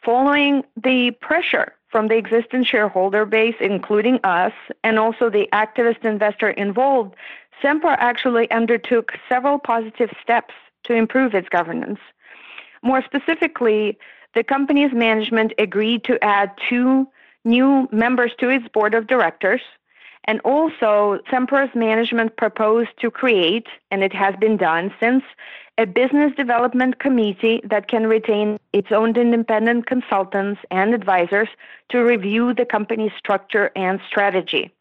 Following 0.03 0.63
the 0.75 1.11
pressure 1.11 1.73
from 1.89 2.07
the 2.07 2.15
existing 2.15 2.63
shareholder 2.63 3.25
base, 3.25 3.55
including 3.61 4.19
us, 4.23 4.53
and 4.83 4.97
also 4.99 5.29
the 5.29 5.47
activist 5.53 6.03
investor 6.03 6.49
involved, 6.49 7.15
Sempra 7.63 7.95
actually 7.99 8.49
undertook 8.51 9.13
several 9.29 9.59
positive 9.59 10.09
steps 10.21 10.53
to 10.83 10.93
improve 10.93 11.33
its 11.35 11.47
governance. 11.47 11.99
More 12.81 13.03
specifically, 13.03 13.97
the 14.33 14.43
company's 14.43 14.93
management 14.93 15.53
agreed 15.57 16.03
to 16.05 16.21
add 16.23 16.51
two 16.69 17.07
new 17.43 17.87
members 17.91 18.31
to 18.39 18.49
its 18.49 18.67
board 18.67 18.95
of 18.95 19.07
directors 19.07 19.61
and 20.25 20.39
also, 20.41 21.19
Sempra's 21.31 21.73
management 21.75 22.35
proposed 22.35 22.89
to 22.99 23.11
create, 23.11 23.67
and 23.91 24.03
it 24.03 24.13
has 24.13 24.35
been 24.37 24.57
done 24.57 24.91
since, 24.99 25.23
a 25.77 25.85
business 25.85 26.33
development 26.35 26.99
committee 26.99 27.61
that 27.63 27.87
can 27.87 28.07
retain 28.07 28.59
its 28.73 28.91
own 28.91 29.15
independent 29.15 29.85
consultants 29.85 30.61
and 30.71 30.93
advisors 30.93 31.49
to 31.89 31.99
review 31.99 32.53
the 32.53 32.65
company's 32.65 33.11
structure 33.17 33.71
and 33.75 33.99
strategy. 34.07 34.71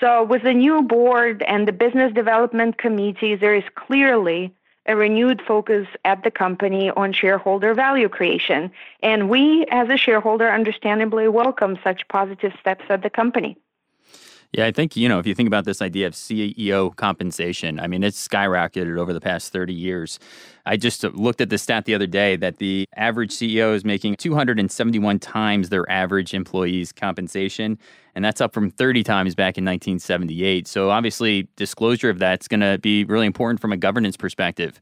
So, 0.00 0.22
with 0.22 0.42
the 0.42 0.54
new 0.54 0.80
board 0.82 1.42
and 1.42 1.68
the 1.68 1.72
business 1.72 2.14
development 2.14 2.78
committee, 2.78 3.34
there 3.34 3.54
is 3.54 3.64
clearly 3.74 4.54
a 4.86 4.96
renewed 4.96 5.42
focus 5.46 5.86
at 6.06 6.24
the 6.24 6.30
company 6.30 6.88
on 6.90 7.12
shareholder 7.12 7.74
value 7.74 8.08
creation. 8.08 8.70
And 9.02 9.28
we, 9.28 9.66
as 9.70 9.90
a 9.90 9.98
shareholder, 9.98 10.48
understandably 10.48 11.28
welcome 11.28 11.78
such 11.84 12.08
positive 12.08 12.54
steps 12.58 12.84
at 12.88 13.02
the 13.02 13.10
company. 13.10 13.58
Yeah, 14.52 14.64
I 14.64 14.72
think, 14.72 14.96
you 14.96 15.10
know, 15.10 15.18
if 15.18 15.26
you 15.26 15.34
think 15.34 15.46
about 15.46 15.66
this 15.66 15.82
idea 15.82 16.06
of 16.06 16.14
CEO 16.14 16.96
compensation, 16.96 17.78
I 17.78 17.86
mean, 17.86 18.02
it's 18.02 18.26
skyrocketed 18.26 18.96
over 18.96 19.12
the 19.12 19.20
past 19.20 19.52
30 19.52 19.74
years. 19.74 20.18
I 20.64 20.78
just 20.78 21.04
uh, 21.04 21.10
looked 21.12 21.42
at 21.42 21.50
the 21.50 21.58
stat 21.58 21.84
the 21.84 21.94
other 21.94 22.06
day 22.06 22.34
that 22.36 22.56
the 22.56 22.86
average 22.96 23.30
CEO 23.30 23.74
is 23.74 23.84
making 23.84 24.16
271 24.16 25.18
times 25.18 25.68
their 25.68 25.88
average 25.90 26.32
employee's 26.32 26.92
compensation, 26.92 27.78
and 28.14 28.24
that's 28.24 28.40
up 28.40 28.54
from 28.54 28.70
30 28.70 29.02
times 29.02 29.34
back 29.34 29.58
in 29.58 29.66
1978. 29.66 30.66
So 30.66 30.88
obviously, 30.88 31.46
disclosure 31.56 32.08
of 32.08 32.18
that's 32.18 32.48
going 32.48 32.60
to 32.60 32.78
be 32.78 33.04
really 33.04 33.26
important 33.26 33.60
from 33.60 33.72
a 33.72 33.76
governance 33.76 34.16
perspective. 34.16 34.80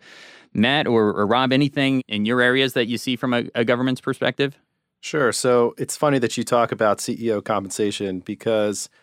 Matt 0.55 0.87
or, 0.87 1.09
or, 1.09 1.26
Rob, 1.26 1.52
anything 1.52 2.05
in 2.07 2.24
your 2.24 2.40
areas 2.40 2.74
that 2.74 2.87
you 2.87 2.98
see 2.98 3.16
from 3.16 3.35
a, 3.35 3.44
a 3.57 3.64
governance 3.64 4.00
perspective? 4.00 4.57
Sure. 5.00 5.33
So 5.33 5.74
it's 5.76 5.96
funny 5.96 6.20
that 6.20 6.37
you 6.37 6.44
talk 6.44 6.70
about 6.70 6.98
CEO 6.98 7.44
compensation 7.44 8.20
because– 8.20 8.88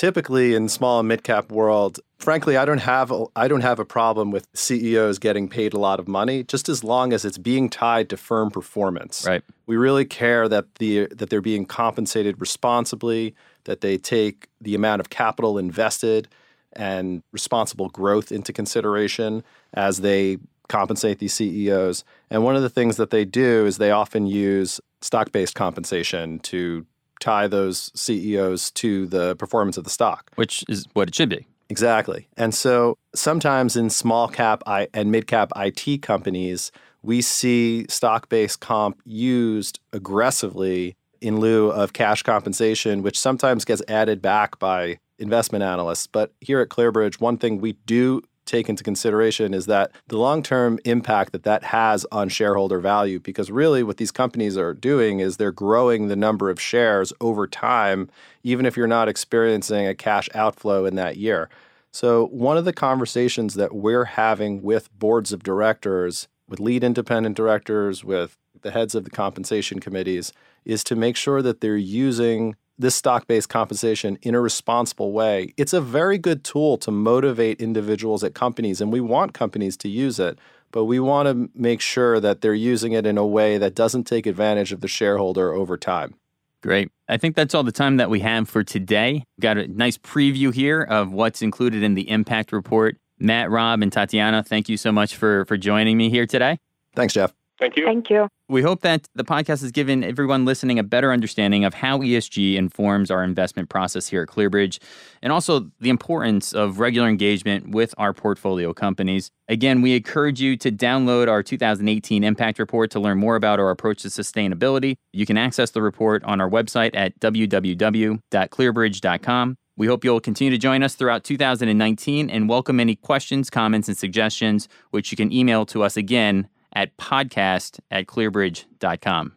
typically 0.00 0.54
in 0.54 0.66
small 0.66 0.98
and 0.98 1.08
mid 1.08 1.22
cap 1.22 1.52
world, 1.52 2.00
frankly, 2.18 2.56
I 2.56 2.64
don't 2.64 2.78
have 2.78 3.10
a, 3.10 3.26
I 3.36 3.48
don't 3.48 3.60
have 3.60 3.78
a 3.78 3.84
problem 3.84 4.30
with 4.30 4.48
CEOs 4.54 5.18
getting 5.18 5.46
paid 5.46 5.74
a 5.74 5.78
lot 5.78 6.00
of 6.00 6.08
money, 6.08 6.42
just 6.42 6.70
as 6.70 6.82
long 6.82 7.12
as 7.12 7.26
it's 7.26 7.36
being 7.36 7.68
tied 7.68 8.08
to 8.08 8.16
firm 8.16 8.50
performance. 8.50 9.26
Right. 9.26 9.42
We 9.66 9.76
really 9.76 10.06
care 10.06 10.48
that 10.48 10.76
the 10.76 11.06
that 11.08 11.28
they're 11.28 11.42
being 11.42 11.66
compensated 11.66 12.40
responsibly, 12.40 13.34
that 13.64 13.82
they 13.82 13.98
take 13.98 14.48
the 14.58 14.74
amount 14.74 15.00
of 15.00 15.10
capital 15.10 15.58
invested 15.58 16.28
and 16.72 17.22
responsible 17.30 17.90
growth 17.90 18.32
into 18.32 18.54
consideration 18.54 19.44
as 19.74 19.98
they 19.98 20.38
compensate 20.70 21.18
these 21.18 21.34
CEOs. 21.34 22.04
And 22.30 22.42
one 22.42 22.56
of 22.56 22.62
the 22.62 22.70
things 22.70 22.96
that 22.96 23.10
they 23.10 23.26
do 23.26 23.66
is 23.66 23.76
they 23.76 23.90
often 23.90 24.26
use 24.26 24.80
stock 25.02 25.30
based 25.30 25.54
compensation 25.54 26.38
to 26.38 26.86
tie 27.20 27.46
those 27.46 27.92
CEOs 27.94 28.70
to 28.72 29.06
the 29.06 29.36
performance 29.36 29.76
of 29.76 29.84
the 29.84 29.90
stock, 29.90 30.30
which 30.34 30.64
is 30.68 30.86
what 30.94 31.08
it 31.08 31.14
should 31.14 31.28
be. 31.28 31.46
Exactly. 31.68 32.26
And 32.36 32.52
so 32.52 32.98
sometimes 33.14 33.76
in 33.76 33.90
small 33.90 34.26
cap 34.26 34.62
and 34.66 35.12
mid 35.12 35.28
cap 35.28 35.52
IT 35.54 36.02
companies, 36.02 36.72
we 37.02 37.22
see 37.22 37.86
stock 37.88 38.28
based 38.28 38.60
comp 38.60 39.00
used 39.04 39.78
aggressively 39.92 40.96
in 41.20 41.38
lieu 41.38 41.70
of 41.70 41.92
cash 41.92 42.22
compensation, 42.22 43.02
which 43.02 43.18
sometimes 43.18 43.64
gets 43.64 43.82
added 43.88 44.20
back 44.20 44.58
by 44.58 44.98
investment 45.18 45.62
analysts. 45.62 46.06
But 46.06 46.32
here 46.40 46.60
at 46.60 46.70
ClearBridge, 46.70 47.20
one 47.20 47.36
thing 47.36 47.60
we 47.60 47.72
do 47.86 48.22
take 48.50 48.68
into 48.68 48.82
consideration 48.82 49.54
is 49.54 49.66
that 49.66 49.92
the 50.08 50.18
long 50.18 50.42
term 50.42 50.78
impact 50.84 51.32
that 51.32 51.44
that 51.44 51.64
has 51.64 52.04
on 52.10 52.28
shareholder 52.28 52.80
value. 52.80 53.20
Because 53.20 53.50
really, 53.50 53.82
what 53.82 53.96
these 53.96 54.10
companies 54.10 54.56
are 54.56 54.74
doing 54.74 55.20
is 55.20 55.36
they're 55.36 55.52
growing 55.52 56.08
the 56.08 56.16
number 56.16 56.50
of 56.50 56.60
shares 56.60 57.12
over 57.20 57.46
time, 57.46 58.10
even 58.42 58.66
if 58.66 58.76
you're 58.76 58.86
not 58.86 59.08
experiencing 59.08 59.86
a 59.86 59.94
cash 59.94 60.28
outflow 60.34 60.84
in 60.84 60.96
that 60.96 61.16
year. 61.16 61.48
So, 61.92 62.26
one 62.26 62.56
of 62.56 62.64
the 62.64 62.72
conversations 62.72 63.54
that 63.54 63.74
we're 63.74 64.04
having 64.04 64.62
with 64.62 64.96
boards 64.98 65.32
of 65.32 65.42
directors, 65.42 66.28
with 66.48 66.60
lead 66.60 66.84
independent 66.84 67.36
directors, 67.36 68.04
with 68.04 68.36
the 68.62 68.70
heads 68.72 68.94
of 68.94 69.04
the 69.04 69.10
compensation 69.10 69.78
committees, 69.80 70.32
is 70.64 70.84
to 70.84 70.96
make 70.96 71.16
sure 71.16 71.40
that 71.42 71.60
they're 71.60 71.76
using 71.76 72.56
this 72.80 72.94
stock 72.94 73.26
based 73.26 73.48
compensation 73.48 74.18
in 74.22 74.34
a 74.34 74.40
responsible 74.40 75.12
way. 75.12 75.54
It's 75.56 75.72
a 75.72 75.80
very 75.80 76.18
good 76.18 76.42
tool 76.44 76.78
to 76.78 76.90
motivate 76.90 77.60
individuals 77.60 78.24
at 78.24 78.34
companies, 78.34 78.80
and 78.80 78.92
we 78.92 79.00
want 79.00 79.34
companies 79.34 79.76
to 79.78 79.88
use 79.88 80.18
it, 80.18 80.38
but 80.72 80.84
we 80.86 80.98
want 80.98 81.28
to 81.28 81.50
make 81.54 81.80
sure 81.80 82.20
that 82.20 82.40
they're 82.40 82.54
using 82.54 82.92
it 82.92 83.06
in 83.06 83.18
a 83.18 83.26
way 83.26 83.58
that 83.58 83.74
doesn't 83.74 84.04
take 84.04 84.26
advantage 84.26 84.72
of 84.72 84.80
the 84.80 84.88
shareholder 84.88 85.52
over 85.52 85.76
time. 85.76 86.14
Great. 86.62 86.90
I 87.08 87.16
think 87.16 87.36
that's 87.36 87.54
all 87.54 87.62
the 87.62 87.72
time 87.72 87.96
that 87.96 88.10
we 88.10 88.20
have 88.20 88.48
for 88.48 88.62
today. 88.62 89.24
Got 89.40 89.56
a 89.56 89.68
nice 89.68 89.96
preview 89.96 90.52
here 90.52 90.82
of 90.82 91.12
what's 91.12 91.42
included 91.42 91.82
in 91.82 91.94
the 91.94 92.08
impact 92.10 92.52
report. 92.52 92.96
Matt, 93.18 93.50
Rob, 93.50 93.82
and 93.82 93.92
Tatiana, 93.92 94.42
thank 94.42 94.68
you 94.68 94.76
so 94.76 94.90
much 94.92 95.16
for 95.16 95.44
for 95.44 95.56
joining 95.56 95.96
me 95.96 96.10
here 96.10 96.26
today. 96.26 96.58
Thanks, 96.94 97.14
Jeff. 97.14 97.32
Thank 97.58 97.76
you. 97.76 97.84
Thank 97.84 98.10
you. 98.10 98.28
We 98.50 98.62
hope 98.62 98.80
that 98.80 99.06
the 99.14 99.22
podcast 99.22 99.62
has 99.62 99.70
given 99.70 100.02
everyone 100.02 100.44
listening 100.44 100.80
a 100.80 100.82
better 100.82 101.12
understanding 101.12 101.64
of 101.64 101.72
how 101.72 102.00
ESG 102.00 102.56
informs 102.56 103.08
our 103.08 103.22
investment 103.22 103.68
process 103.68 104.08
here 104.08 104.22
at 104.22 104.28
ClearBridge 104.28 104.80
and 105.22 105.32
also 105.32 105.70
the 105.78 105.88
importance 105.88 106.52
of 106.52 106.80
regular 106.80 107.06
engagement 107.06 107.70
with 107.70 107.94
our 107.96 108.12
portfolio 108.12 108.74
companies. 108.74 109.30
Again, 109.46 109.82
we 109.82 109.94
encourage 109.94 110.40
you 110.40 110.56
to 110.56 110.72
download 110.72 111.28
our 111.28 111.44
2018 111.44 112.24
impact 112.24 112.58
report 112.58 112.90
to 112.90 112.98
learn 112.98 113.18
more 113.18 113.36
about 113.36 113.60
our 113.60 113.70
approach 113.70 114.02
to 114.02 114.08
sustainability. 114.08 114.96
You 115.12 115.26
can 115.26 115.38
access 115.38 115.70
the 115.70 115.80
report 115.80 116.24
on 116.24 116.40
our 116.40 116.50
website 116.50 116.90
at 116.94 117.20
www.clearbridge.com. 117.20 119.56
We 119.76 119.86
hope 119.86 120.04
you'll 120.04 120.18
continue 120.18 120.50
to 120.50 120.58
join 120.58 120.82
us 120.82 120.96
throughout 120.96 121.22
2019 121.22 122.28
and 122.28 122.48
welcome 122.48 122.80
any 122.80 122.96
questions, 122.96 123.48
comments, 123.48 123.86
and 123.86 123.96
suggestions, 123.96 124.66
which 124.90 125.12
you 125.12 125.16
can 125.16 125.32
email 125.32 125.64
to 125.66 125.84
us 125.84 125.96
again 125.96 126.48
at 126.72 126.96
podcast 126.96 127.80
at 127.90 128.06
clearbridge.com. 128.06 129.32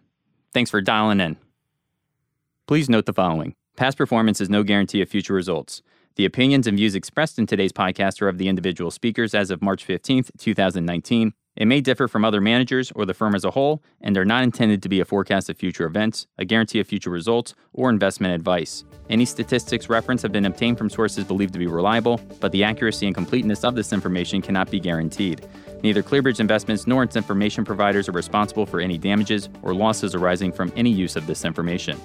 Thanks 0.53 0.71
for 0.71 0.81
dialing 0.81 1.19
in. 1.19 1.37
Please 2.67 2.89
note 2.89 3.05
the 3.05 3.13
following 3.13 3.55
past 3.75 3.97
performance 3.97 4.39
is 4.39 4.49
no 4.49 4.63
guarantee 4.63 5.01
of 5.01 5.09
future 5.09 5.33
results. 5.33 5.81
The 6.15 6.25
opinions 6.25 6.67
and 6.67 6.77
views 6.77 6.93
expressed 6.93 7.39
in 7.39 7.47
today's 7.47 7.71
podcast 7.71 8.21
are 8.21 8.27
of 8.27 8.37
the 8.37 8.47
individual 8.47 8.91
speakers 8.91 9.33
as 9.33 9.49
of 9.49 9.63
March 9.63 9.85
15th, 9.85 10.29
2019. 10.37 11.33
It 11.55 11.67
may 11.67 11.81
differ 11.81 12.07
from 12.07 12.25
other 12.25 12.41
managers 12.41 12.91
or 12.95 13.05
the 13.05 13.13
firm 13.13 13.35
as 13.35 13.45
a 13.45 13.51
whole, 13.51 13.83
and 14.01 14.17
are 14.17 14.25
not 14.25 14.43
intended 14.43 14.81
to 14.81 14.89
be 14.89 14.99
a 14.99 15.05
forecast 15.05 15.49
of 15.49 15.57
future 15.57 15.85
events, 15.85 16.25
a 16.39 16.45
guarantee 16.45 16.79
of 16.79 16.87
future 16.87 17.11
results, 17.11 17.53
or 17.73 17.91
investment 17.91 18.33
advice. 18.33 18.83
Any 19.09 19.25
statistics 19.25 19.87
referenced 19.87 20.23
have 20.23 20.31
been 20.31 20.45
obtained 20.45 20.79
from 20.79 20.89
sources 20.89 21.25
believed 21.25 21.53
to 21.53 21.59
be 21.59 21.67
reliable, 21.67 22.19
but 22.39 22.51
the 22.51 22.63
accuracy 22.63 23.05
and 23.05 23.13
completeness 23.13 23.63
of 23.63 23.75
this 23.75 23.93
information 23.93 24.41
cannot 24.41 24.71
be 24.71 24.79
guaranteed. 24.79 25.47
Neither 25.83 26.01
Clearbridge 26.01 26.39
Investments 26.39 26.87
nor 26.87 27.03
its 27.03 27.15
information 27.15 27.63
providers 27.63 28.09
are 28.09 28.13
responsible 28.13 28.65
for 28.65 28.79
any 28.79 28.97
damages 28.97 29.49
or 29.61 29.75
losses 29.75 30.15
arising 30.15 30.51
from 30.51 30.73
any 30.75 30.89
use 30.89 31.15
of 31.15 31.27
this 31.27 31.45
information. 31.45 31.99